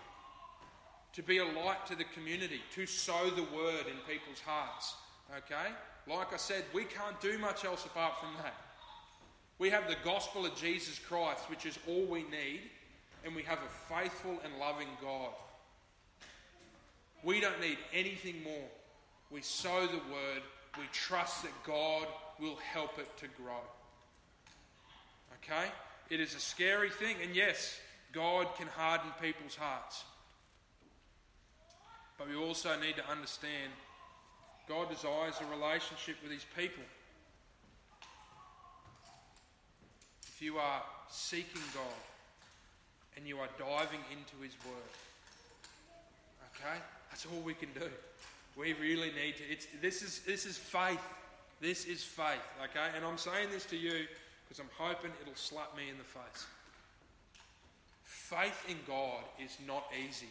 to 1.14 1.22
be 1.22 1.38
a 1.38 1.46
light 1.46 1.86
to 1.86 1.96
the 1.96 2.04
community, 2.06 2.60
to 2.74 2.86
sow 2.88 3.30
the 3.30 3.44
word 3.56 3.86
in 3.88 3.98
people's 4.10 4.42
hearts. 4.44 4.96
Okay? 5.32 5.72
Like 6.08 6.34
I 6.34 6.38
said, 6.38 6.64
we 6.74 6.84
can't 6.84 7.20
do 7.20 7.38
much 7.38 7.66
else 7.66 7.86
apart 7.86 8.20
from 8.20 8.30
that. 8.44 8.56
We 9.58 9.70
have 9.70 9.88
the 9.88 9.96
gospel 10.04 10.46
of 10.46 10.56
Jesus 10.56 11.00
Christ, 11.00 11.50
which 11.50 11.66
is 11.66 11.80
all 11.88 12.06
we 12.06 12.24
need, 12.24 12.62
and 13.24 13.36
we 13.36 13.44
have 13.44 13.60
a 13.60 13.94
faithful 13.94 14.38
and 14.44 14.60
loving 14.60 14.90
God. 15.02 15.32
We 17.24 17.40
don't 17.40 17.60
need 17.60 17.78
anything 17.94 18.44
more. 18.44 18.70
We 19.32 19.42
sow 19.42 19.88
the 19.88 20.14
word, 20.14 20.44
we 20.78 20.84
trust 20.92 21.42
that 21.44 21.52
God 21.66 22.06
will 22.40 22.58
help 22.58 23.00
it 23.00 23.10
to 23.18 23.28
grow. 23.42 23.64
Okay? 25.44 25.70
It 26.10 26.20
is 26.20 26.36
a 26.36 26.40
scary 26.40 26.90
thing, 26.90 27.16
and 27.24 27.36
yes, 27.36 27.80
God 28.12 28.48
can 28.58 28.68
harden 28.68 29.10
people's 29.22 29.56
hearts. 29.56 30.04
But 32.18 32.30
we 32.30 32.36
also 32.36 32.80
need 32.80 32.96
to 32.98 33.10
understand 33.10 33.72
God 34.68 34.90
desires 34.90 35.36
a 35.42 35.56
relationship 35.56 36.18
with 36.24 36.32
His 36.32 36.46
people. 36.58 36.84
If 40.28 40.42
you 40.42 40.58
are 40.58 40.82
seeking 41.10 41.62
God 41.74 42.02
and 43.16 43.28
you 43.28 43.38
are 43.40 43.50
diving 43.58 44.02
into 44.12 44.44
His 44.44 44.54
Word, 44.66 44.94
okay, 46.52 46.78
that's 47.10 47.26
all 47.26 47.42
we 47.42 47.54
can 47.54 47.70
do. 47.74 47.90
We 48.58 48.74
really 48.74 49.12
need 49.12 49.38
to. 49.38 49.44
It's, 49.50 49.68
this, 49.82 50.02
is, 50.02 50.22
this 50.26 50.46
is 50.46 50.58
faith. 50.58 51.04
This 51.62 51.86
is 51.86 52.04
faith, 52.04 52.44
okay? 52.64 52.96
And 52.96 53.06
I'm 53.06 53.18
saying 53.18 53.50
this 53.52 53.66
to 53.66 53.78
you 53.78 54.06
because 54.44 54.60
I'm 54.60 54.70
hoping 54.78 55.12
it'll 55.22 55.36
slap 55.36 55.76
me 55.76 55.90
in 55.90 55.98
the 55.98 56.04
face. 56.04 56.46
Faith 58.04 58.66
in 58.68 58.78
God 58.88 59.24
is 59.44 59.58
not 59.68 59.86
easy. 60.08 60.30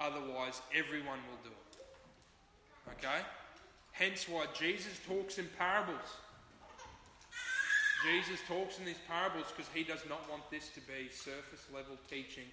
Otherwise, 0.00 0.60
everyone 0.74 1.18
will 1.28 1.42
do 1.42 1.50
it. 1.50 1.67
Okay? 2.98 3.22
Hence 3.92 4.28
why 4.28 4.46
Jesus 4.58 4.98
talks 5.06 5.38
in 5.38 5.46
parables. 5.58 6.18
Jesus 8.04 8.38
talks 8.46 8.78
in 8.78 8.84
these 8.84 9.00
parables 9.08 9.46
because 9.54 9.70
he 9.74 9.82
does 9.82 10.02
not 10.08 10.28
want 10.30 10.48
this 10.50 10.68
to 10.70 10.80
be 10.80 11.10
surface 11.10 11.66
level 11.74 11.96
teaching 12.08 12.46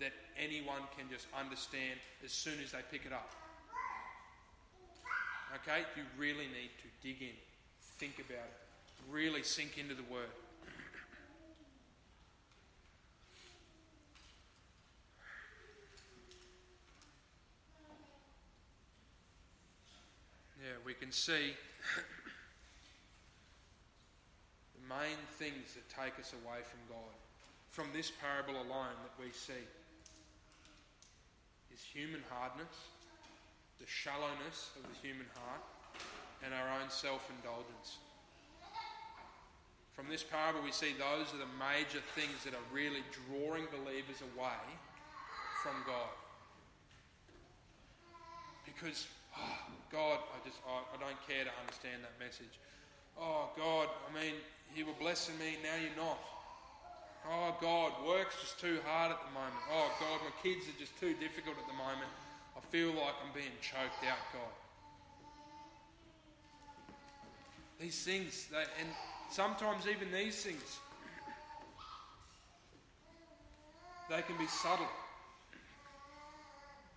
that 0.00 0.12
anyone 0.38 0.80
can 0.96 1.08
just 1.10 1.26
understand 1.38 2.00
as 2.24 2.32
soon 2.32 2.54
as 2.64 2.72
they 2.72 2.80
pick 2.90 3.04
it 3.04 3.12
up. 3.12 3.30
Okay? 5.54 5.84
You 5.96 6.02
really 6.18 6.46
need 6.46 6.70
to 6.80 6.88
dig 7.06 7.22
in, 7.22 7.36
think 7.98 8.14
about 8.16 8.44
it, 8.44 9.10
really 9.10 9.42
sink 9.42 9.78
into 9.78 9.94
the 9.94 10.04
word. 10.10 10.32
Yeah, 20.66 20.82
we 20.84 20.94
can 21.06 21.12
see 21.12 21.54
the 24.74 24.82
main 24.90 25.22
things 25.38 25.78
that 25.78 25.86
take 25.86 26.18
us 26.18 26.34
away 26.42 26.66
from 26.66 26.82
God. 26.90 27.14
From 27.70 27.86
this 27.94 28.10
parable 28.10 28.58
alone 28.58 28.98
that 29.06 29.14
we 29.14 29.30
see 29.30 29.62
is 31.70 31.78
human 31.78 32.22
hardness, 32.28 32.90
the 33.78 33.86
shallowness 33.86 34.74
of 34.74 34.82
the 34.82 34.98
human 34.98 35.30
heart, 35.38 35.62
and 36.42 36.50
our 36.52 36.66
own 36.82 36.90
self 36.90 37.30
indulgence. 37.38 38.02
From 39.94 40.08
this 40.10 40.24
parable, 40.24 40.58
we 40.64 40.72
see 40.72 40.90
those 40.98 41.30
are 41.30 41.38
the 41.38 41.54
major 41.54 42.02
things 42.18 42.42
that 42.42 42.54
are 42.58 42.66
really 42.74 43.06
drawing 43.30 43.70
believers 43.70 44.26
away 44.34 44.58
from 45.62 45.76
God. 45.86 46.18
Because 48.66 49.06
oh, 49.38 49.75
God, 49.90 50.18
I 50.34 50.38
just, 50.46 50.58
I, 50.66 50.82
I 50.94 50.96
don't 50.98 51.20
care 51.28 51.44
to 51.44 51.54
understand 51.60 52.02
that 52.02 52.14
message. 52.18 52.58
Oh, 53.18 53.48
God, 53.56 53.88
I 54.08 54.10
mean, 54.12 54.34
you 54.74 54.86
were 54.86 54.98
blessing 55.00 55.38
me, 55.38 55.56
now 55.62 55.76
you're 55.80 55.96
not. 55.96 56.18
Oh, 57.28 57.56
God, 57.60 57.92
work's 58.06 58.40
just 58.40 58.60
too 58.60 58.78
hard 58.86 59.10
at 59.10 59.18
the 59.24 59.32
moment. 59.32 59.62
Oh, 59.72 59.90
God, 59.98 60.20
my 60.22 60.34
kids 60.42 60.68
are 60.68 60.78
just 60.78 60.98
too 61.00 61.14
difficult 61.14 61.56
at 61.58 61.66
the 61.66 61.74
moment. 61.74 62.10
I 62.56 62.60
feel 62.70 62.90
like 62.90 63.14
I'm 63.24 63.32
being 63.34 63.56
choked 63.60 64.04
out, 64.06 64.22
God. 64.32 64.54
These 67.80 68.04
things, 68.04 68.46
they, 68.50 68.64
and 68.80 68.88
sometimes 69.30 69.86
even 69.86 70.10
these 70.12 70.36
things, 70.42 70.78
they 74.08 74.22
can 74.22 74.38
be 74.38 74.46
subtle 74.46 74.88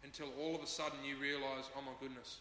until 0.03 0.27
all 0.39 0.55
of 0.55 0.61
a 0.61 0.67
sudden 0.67 0.99
you 1.03 1.17
realise, 1.17 1.65
oh 1.75 1.81
my 1.81 1.91
goodness. 1.99 2.37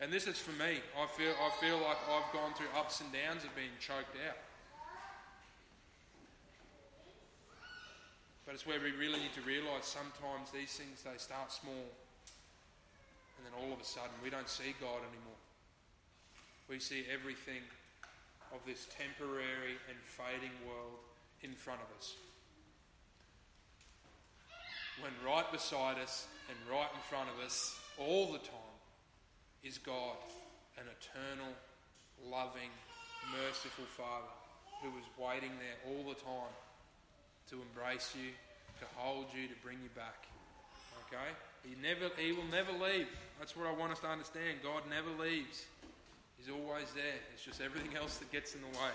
And 0.00 0.10
this 0.10 0.26
is 0.26 0.38
for 0.38 0.52
me. 0.52 0.80
I 0.96 1.06
feel, 1.06 1.34
I 1.36 1.50
feel 1.60 1.76
like 1.76 1.98
I've 2.08 2.32
gone 2.32 2.54
through 2.54 2.72
ups 2.76 3.00
and 3.00 3.12
downs 3.12 3.44
of 3.44 3.54
being 3.54 3.76
choked 3.78 4.16
out. 4.26 4.38
But 8.46 8.54
it's 8.54 8.66
where 8.66 8.80
we 8.80 8.92
really 8.92 9.20
need 9.20 9.34
to 9.34 9.42
realise 9.42 9.84
sometimes 9.84 10.50
these 10.50 10.72
things, 10.72 11.04
they 11.04 11.18
start 11.18 11.52
small. 11.52 11.84
And 13.36 13.44
then 13.44 13.52
all 13.60 13.72
of 13.72 13.80
a 13.80 13.84
sudden, 13.84 14.10
we 14.24 14.30
don't 14.30 14.48
see 14.48 14.74
God 14.80 15.04
anymore. 15.04 15.40
We 16.68 16.80
see 16.80 17.04
everything 17.12 17.60
of 18.52 18.60
this 18.66 18.88
temporary 18.88 19.76
and 19.88 19.98
fading 20.02 20.56
world 20.66 20.98
in 21.42 21.52
front 21.52 21.80
of 21.80 21.96
us 21.98 22.16
when 25.00 25.12
right 25.24 25.50
beside 25.52 25.98
us 25.98 26.26
and 26.48 26.58
right 26.70 26.88
in 26.94 27.00
front 27.08 27.28
of 27.30 27.44
us 27.44 27.78
all 27.98 28.32
the 28.32 28.38
time 28.38 28.69
is 29.62 29.78
God, 29.78 30.16
an 30.78 30.84
eternal, 30.88 31.52
loving, 32.30 32.70
merciful 33.32 33.84
Father 33.96 34.32
who 34.82 34.88
is 34.98 35.04
waiting 35.18 35.52
there 35.60 35.76
all 35.92 36.02
the 36.08 36.18
time 36.20 36.54
to 37.50 37.60
embrace 37.60 38.14
you, 38.16 38.30
to 38.80 38.86
hold 38.96 39.26
you, 39.36 39.46
to 39.48 39.54
bring 39.62 39.78
you 39.82 39.90
back. 39.94 40.26
Okay? 41.06 41.30
He 41.64 41.76
never 41.82 42.08
he 42.16 42.32
will 42.32 42.48
never 42.50 42.72
leave. 42.72 43.08
That's 43.38 43.56
what 43.56 43.66
I 43.66 43.72
want 43.72 43.92
us 43.92 44.00
to 44.00 44.08
understand. 44.08 44.60
God 44.62 44.82
never 44.88 45.10
leaves. 45.22 45.66
He's 46.38 46.48
always 46.48 46.86
there. 46.94 47.20
It's 47.34 47.44
just 47.44 47.60
everything 47.60 47.96
else 47.96 48.16
that 48.18 48.32
gets 48.32 48.54
in 48.54 48.62
the 48.62 48.68
way. 48.68 48.94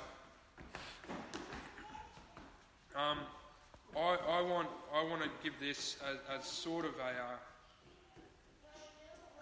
Um, 2.96 3.20
I, 3.96 4.18
I, 4.30 4.42
want, 4.42 4.68
I 4.94 5.04
want 5.04 5.22
to 5.22 5.30
give 5.44 5.54
this 5.60 5.98
as, 6.10 6.40
as 6.40 6.48
sort 6.48 6.86
of 6.86 6.96
a, 6.96 7.04
uh, 7.04 7.36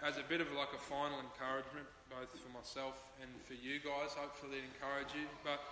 as 0.04 0.18
a 0.18 0.22
bit 0.28 0.40
of 0.40 0.52
like 0.52 0.68
a 0.76 0.78
final 0.78 1.18
encouragement, 1.18 1.86
both 2.10 2.28
for 2.38 2.52
myself 2.52 3.08
and 3.22 3.30
for 3.48 3.54
you 3.54 3.80
guys. 3.80 4.12
Hopefully, 4.12 4.58
it 4.58 4.64
encourage 4.76 5.14
you. 5.16 5.24
But 5.42 5.64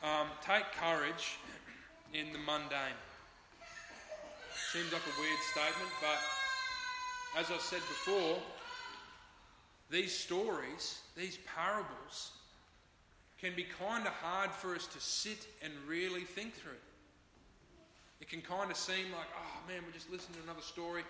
um, 0.00 0.28
take 0.40 0.64
courage 0.80 1.36
in 2.14 2.32
the 2.32 2.38
mundane. 2.38 2.96
Seems 4.72 4.92
like 4.92 5.02
a 5.02 5.20
weird 5.20 5.38
statement, 5.52 5.92
but 6.00 6.18
as 7.38 7.50
I 7.50 7.58
said 7.58 7.80
before, 7.80 8.38
these 9.90 10.16
stories, 10.16 11.00
these 11.16 11.38
parables, 11.54 12.32
can 13.40 13.54
be 13.54 13.66
kind 13.78 14.06
of 14.06 14.12
hard 14.14 14.50
for 14.50 14.74
us 14.74 14.86
to 14.86 15.00
sit 15.00 15.46
and 15.62 15.72
really 15.86 16.22
think 16.22 16.54
through. 16.54 16.80
It 18.20 18.30
can 18.30 18.40
kind 18.40 18.70
of 18.70 18.76
seem 18.76 19.12
like, 19.12 19.28
oh 19.36 19.68
man, 19.68 19.82
we're 19.84 19.92
just 19.92 20.10
listening 20.10 20.38
to 20.38 20.44
another 20.44 20.62
story. 20.62 21.02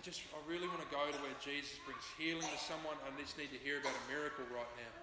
I 0.00 0.02
just, 0.02 0.24
I 0.32 0.40
really 0.48 0.64
want 0.64 0.80
to 0.80 0.88
go 0.88 1.04
to 1.12 1.20
where 1.20 1.36
Jesus 1.44 1.76
brings 1.84 2.00
healing 2.16 2.48
to 2.48 2.56
someone. 2.64 2.96
I 3.04 3.12
just 3.20 3.36
need 3.36 3.52
to 3.52 3.60
hear 3.60 3.84
about 3.84 3.92
a 3.92 4.04
miracle 4.08 4.48
right 4.48 4.72
now. 4.80 4.94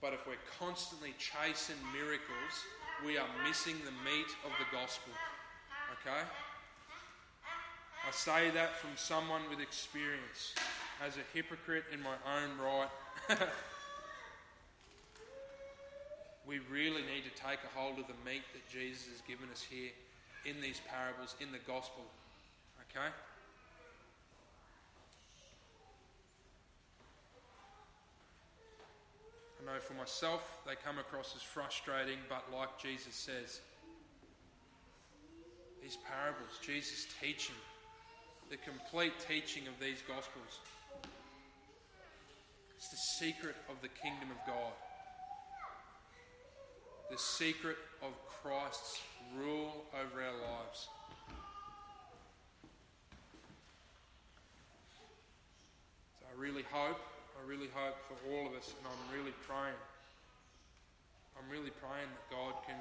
But 0.00 0.16
if 0.16 0.24
we're 0.24 0.40
constantly 0.56 1.12
chasing 1.20 1.76
miracles, 1.92 2.56
we 3.04 3.20
are 3.20 3.28
missing 3.44 3.76
the 3.84 3.92
meat 4.00 4.32
of 4.48 4.52
the 4.56 4.64
gospel. 4.72 5.12
Okay? 6.00 6.24
I 6.24 8.10
say 8.16 8.48
that 8.56 8.80
from 8.80 8.96
someone 8.96 9.44
with 9.52 9.60
experience, 9.60 10.56
as 11.04 11.20
a 11.20 11.24
hypocrite 11.36 11.84
in 11.92 12.00
my 12.00 12.16
own 12.24 12.56
right. 12.56 12.88
we 16.48 16.64
really 16.72 17.04
need 17.04 17.28
to 17.28 17.34
take 17.36 17.60
a 17.60 17.72
hold 17.76 18.00
of 18.00 18.08
the 18.08 18.16
meat 18.24 18.48
that 18.56 18.64
Jesus 18.72 19.04
has 19.12 19.20
given 19.28 19.52
us 19.52 19.60
here 19.60 19.92
in 20.48 20.64
these 20.64 20.80
parables, 20.88 21.36
in 21.44 21.52
the 21.52 21.60
gospel. 21.68 22.08
Okay? 22.88 23.12
I 29.60 29.74
know 29.74 29.80
for 29.80 29.94
myself 29.94 30.56
they 30.66 30.74
come 30.74 30.98
across 30.98 31.34
as 31.36 31.42
frustrating, 31.42 32.18
but 32.28 32.44
like 32.56 32.78
Jesus 32.80 33.14
says, 33.14 33.60
these 35.82 35.98
parables, 36.08 36.58
Jesus' 36.62 37.06
teaching, 37.20 37.56
the 38.48 38.56
complete 38.56 39.12
teaching 39.28 39.64
of 39.66 39.74
these 39.78 40.02
Gospels, 40.06 40.60
it's 42.76 42.88
the 42.88 43.26
secret 43.26 43.56
of 43.68 43.76
the 43.82 43.88
kingdom 43.88 44.30
of 44.30 44.46
God, 44.46 44.72
the 47.10 47.18
secret 47.18 47.76
of 48.02 48.12
Christ's 48.28 49.00
rule 49.36 49.84
over 49.92 50.22
our 50.22 50.32
lives. 50.32 50.88
So 56.18 56.26
I 56.34 56.40
really 56.40 56.64
hope 56.70 56.98
I 57.40 57.48
really 57.48 57.72
hope 57.72 57.96
for 58.04 58.20
all 58.28 58.44
of 58.44 58.52
us, 58.52 58.68
and 58.76 58.84
I'm 58.84 59.04
really 59.16 59.32
praying. 59.48 59.80
I'm 61.40 61.48
really 61.48 61.72
praying 61.72 62.12
that 62.12 62.26
God 62.28 62.52
can, 62.68 62.76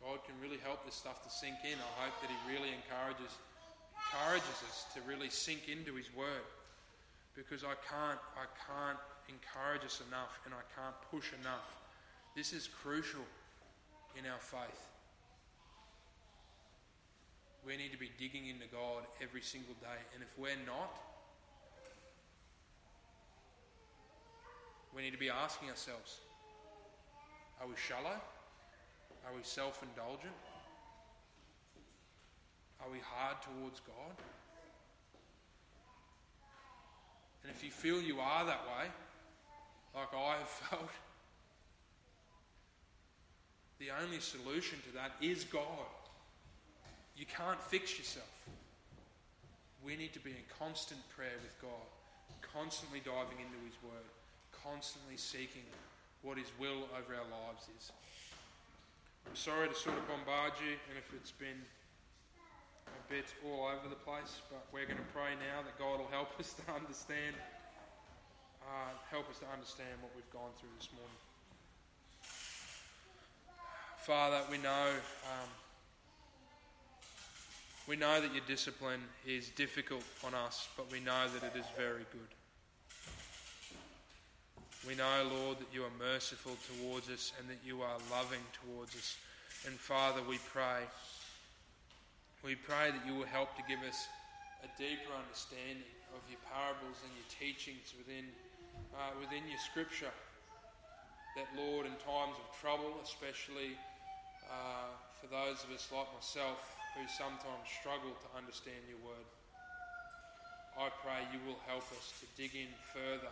God 0.00 0.24
can 0.24 0.32
really 0.40 0.56
help 0.64 0.88
this 0.88 0.96
stuff 0.96 1.20
to 1.20 1.28
sink 1.28 1.60
in. 1.60 1.76
I 1.76 2.08
hope 2.08 2.16
that 2.24 2.32
He 2.32 2.38
really 2.48 2.72
encourages, 2.72 3.36
encourages 3.92 4.56
us 4.64 4.88
to 4.96 5.04
really 5.04 5.28
sink 5.28 5.68
into 5.68 5.92
His 5.92 6.08
Word, 6.16 6.48
because 7.36 7.68
I 7.68 7.76
can't, 7.84 8.20
I 8.32 8.48
can't 8.64 9.02
encourage 9.28 9.84
us 9.84 10.00
enough, 10.08 10.40
and 10.48 10.56
I 10.56 10.64
can't 10.72 10.96
push 11.12 11.36
enough. 11.36 11.68
This 12.32 12.56
is 12.56 12.64
crucial 12.64 13.28
in 14.16 14.24
our 14.24 14.40
faith. 14.40 14.88
We 17.60 17.76
need 17.76 17.92
to 17.92 18.00
be 18.00 18.08
digging 18.16 18.48
into 18.48 18.64
God 18.72 19.04
every 19.20 19.42
single 19.44 19.76
day, 19.84 20.00
and 20.16 20.24
if 20.24 20.32
we're 20.40 20.56
not, 20.64 21.11
we 24.94 25.02
need 25.02 25.12
to 25.12 25.18
be 25.18 25.30
asking 25.30 25.70
ourselves 25.70 26.20
are 27.60 27.68
we 27.68 27.74
shallow? 27.76 28.18
Are 29.24 29.34
we 29.36 29.42
self 29.42 29.82
indulgent? 29.82 30.32
Are 32.80 32.90
we 32.90 32.98
hard 32.98 33.36
towards 33.40 33.78
God? 33.80 34.16
And 37.42 37.52
if 37.52 37.62
you 37.62 37.70
feel 37.70 38.02
you 38.02 38.18
are 38.18 38.44
that 38.44 38.62
way, 38.66 38.88
like 39.94 40.08
I 40.12 40.38
have 40.38 40.48
felt, 40.70 40.90
the 43.78 43.90
only 44.02 44.18
solution 44.18 44.78
to 44.88 44.94
that 44.94 45.12
is 45.20 45.44
God. 45.44 45.86
You 47.16 47.26
can't 47.26 47.60
fix 47.60 47.98
yourself. 47.98 48.26
We 49.84 49.96
need 49.96 50.12
to 50.14 50.20
be 50.20 50.30
in 50.30 50.44
constant 50.58 51.00
prayer 51.14 51.38
with 51.42 51.60
God, 51.60 51.86
constantly 52.40 53.00
diving 53.00 53.38
into 53.38 53.58
His 53.66 53.76
Word 53.84 54.10
constantly 54.64 55.16
seeking 55.16 55.66
what 56.22 56.38
His 56.38 56.50
will 56.58 56.86
over 56.94 57.14
our 57.14 57.28
lives 57.28 57.68
is. 57.76 57.92
I'm 59.26 59.36
sorry 59.36 59.68
to 59.68 59.74
sort 59.74 59.98
of 59.98 60.06
bombard 60.08 60.52
you, 60.62 60.78
and 60.88 60.98
if 60.98 61.12
it's 61.14 61.32
been 61.32 61.60
a 62.86 63.12
bit 63.12 63.26
all 63.44 63.66
over 63.66 63.88
the 63.88 63.98
place, 63.98 64.40
but 64.50 64.64
we're 64.72 64.86
going 64.86 64.98
to 64.98 65.10
pray 65.14 65.34
now 65.38 65.62
that 65.62 65.78
God 65.78 65.98
will 65.98 66.10
help 66.10 66.32
us 66.40 66.54
to 66.54 66.62
understand, 66.72 67.34
uh, 68.62 68.94
help 69.10 69.28
us 69.30 69.38
to 69.38 69.48
understand 69.52 69.98
what 70.00 70.10
we've 70.14 70.32
gone 70.32 70.50
through 70.58 70.74
this 70.78 70.88
morning. 70.94 71.20
Father, 73.98 74.40
we 74.50 74.58
know. 74.58 74.90
Um, 75.30 75.48
we 77.88 77.96
know 77.96 78.20
that 78.20 78.32
your 78.32 78.44
discipline 78.46 79.00
is 79.26 79.48
difficult 79.50 80.04
on 80.24 80.34
us, 80.34 80.68
but 80.76 80.90
we 80.90 81.00
know 81.00 81.26
that 81.34 81.42
it 81.42 81.58
is 81.58 81.66
very 81.76 82.06
good. 82.12 82.41
We 84.82 84.98
know, 84.98 85.30
Lord, 85.30 85.62
that 85.62 85.70
you 85.70 85.86
are 85.86 85.94
merciful 85.94 86.58
towards 86.66 87.06
us 87.06 87.30
and 87.38 87.46
that 87.46 87.62
you 87.62 87.86
are 87.86 88.02
loving 88.10 88.42
towards 88.50 88.98
us. 88.98 89.14
And 89.62 89.78
Father, 89.78 90.18
we 90.26 90.42
pray, 90.50 90.82
we 92.42 92.58
pray 92.58 92.90
that 92.90 93.06
you 93.06 93.14
will 93.14 93.30
help 93.30 93.54
to 93.54 93.62
give 93.70 93.78
us 93.86 94.10
a 94.66 94.68
deeper 94.74 95.14
understanding 95.14 95.86
of 96.18 96.26
your 96.26 96.42
parables 96.50 96.98
and 97.06 97.14
your 97.14 97.30
teachings 97.30 97.94
within, 97.94 98.26
uh, 98.98 99.14
within 99.22 99.46
your 99.46 99.62
scripture. 99.62 100.10
That, 101.38 101.46
Lord, 101.54 101.86
in 101.86 101.94
times 102.02 102.34
of 102.42 102.50
trouble, 102.58 102.98
especially 103.06 103.78
uh, 104.50 104.98
for 105.22 105.30
those 105.30 105.62
of 105.62 105.70
us 105.70 105.86
like 105.94 106.10
myself 106.10 106.58
who 106.98 107.06
sometimes 107.06 107.70
struggle 107.70 108.18
to 108.18 108.28
understand 108.34 108.82
your 108.90 108.98
word, 109.06 109.30
I 110.74 110.90
pray 111.06 111.22
you 111.30 111.38
will 111.46 111.62
help 111.70 111.86
us 111.94 112.18
to 112.18 112.26
dig 112.34 112.58
in 112.58 112.74
further 112.90 113.30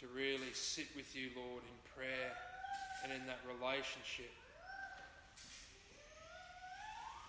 to 0.00 0.06
really 0.12 0.52
sit 0.52 0.86
with 0.94 1.16
you, 1.16 1.32
Lord, 1.32 1.64
in 1.64 1.76
prayer 1.96 2.32
and 3.04 3.12
in 3.12 3.24
that 3.26 3.40
relationship. 3.48 4.32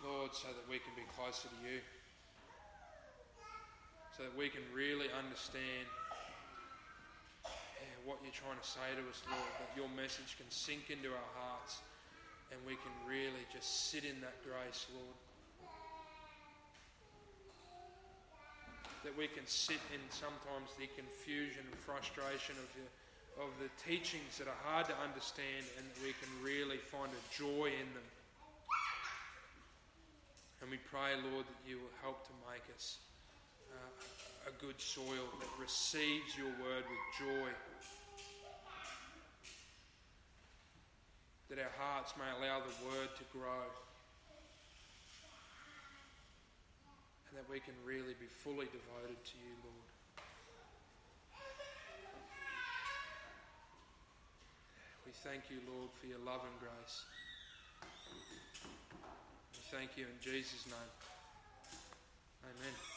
Lord, 0.03 0.35
so 0.35 0.51
that 0.51 0.67
we 0.69 0.77
can 0.77 0.93
be 0.95 1.07
closer 1.15 1.47
to 1.47 1.59
you. 1.63 1.79
So 4.15 4.23
that 4.23 4.35
we 4.35 4.49
can 4.49 4.63
really 4.73 5.07
understand 5.13 5.87
yeah, 7.45 7.97
what 8.05 8.19
you're 8.21 8.35
trying 8.35 8.59
to 8.59 8.67
say 8.67 8.93
to 8.99 9.03
us, 9.09 9.23
Lord. 9.29 9.51
That 9.63 9.71
your 9.77 9.89
message 9.95 10.35
can 10.35 10.49
sink 10.49 10.89
into 10.91 11.09
our 11.09 11.31
hearts 11.39 11.79
and 12.51 12.59
we 12.63 12.79
can 12.79 12.93
really 13.03 13.43
just 13.51 13.91
sit 13.91 14.03
in 14.03 14.19
that 14.21 14.39
grace, 14.43 14.87
Lord. 14.93 15.17
That 19.07 19.15
we 19.15 19.31
can 19.31 19.47
sit 19.47 19.79
in 19.95 20.03
sometimes 20.11 20.67
the 20.75 20.91
confusion 20.99 21.63
and 21.63 21.79
frustration 21.87 22.59
of 22.59 22.67
the, 22.75 22.83
of 23.39 23.47
the 23.63 23.71
teachings 23.79 24.35
that 24.35 24.51
are 24.51 24.61
hard 24.67 24.83
to 24.83 24.95
understand 24.99 25.63
and 25.79 25.87
that 25.87 25.95
we 26.03 26.11
can 26.19 26.27
really 26.43 26.75
find 26.75 27.07
a 27.07 27.23
joy 27.31 27.71
in 27.71 27.87
them. 27.95 28.03
And 30.59 30.67
we 30.67 30.75
pray, 30.91 31.15
Lord, 31.31 31.47
that 31.47 31.61
you 31.63 31.79
will 31.79 31.95
help 32.03 32.27
to 32.27 32.35
make 32.51 32.67
us 32.75 32.99
uh, 33.71 34.51
a 34.51 34.53
good 34.59 34.75
soil 34.75 35.31
that 35.39 35.51
receives 35.55 36.35
your 36.35 36.51
word 36.59 36.83
with 36.83 37.03
joy. 37.15 37.47
That 41.47 41.63
our 41.63 41.75
hearts 41.79 42.11
may 42.19 42.27
allow 42.27 42.59
the 42.59 42.75
word 42.91 43.07
to 43.15 43.23
grow. 43.31 43.71
and 47.29 47.37
that 47.37 47.49
we 47.49 47.59
can 47.59 47.73
really 47.85 48.15
be 48.19 48.27
fully 48.43 48.67
devoted 48.67 49.19
to 49.23 49.35
you, 49.37 49.53
Lord. 49.63 49.87
We 55.05 55.11
thank 55.23 55.49
you, 55.49 55.57
Lord, 55.67 55.89
for 55.99 56.07
your 56.07 56.19
love 56.19 56.41
and 56.43 56.59
grace. 56.59 57.05
We 59.53 59.77
thank 59.77 59.97
you 59.97 60.05
in 60.05 60.19
Jesus' 60.21 60.65
name. 60.65 60.91
Amen. 62.43 62.96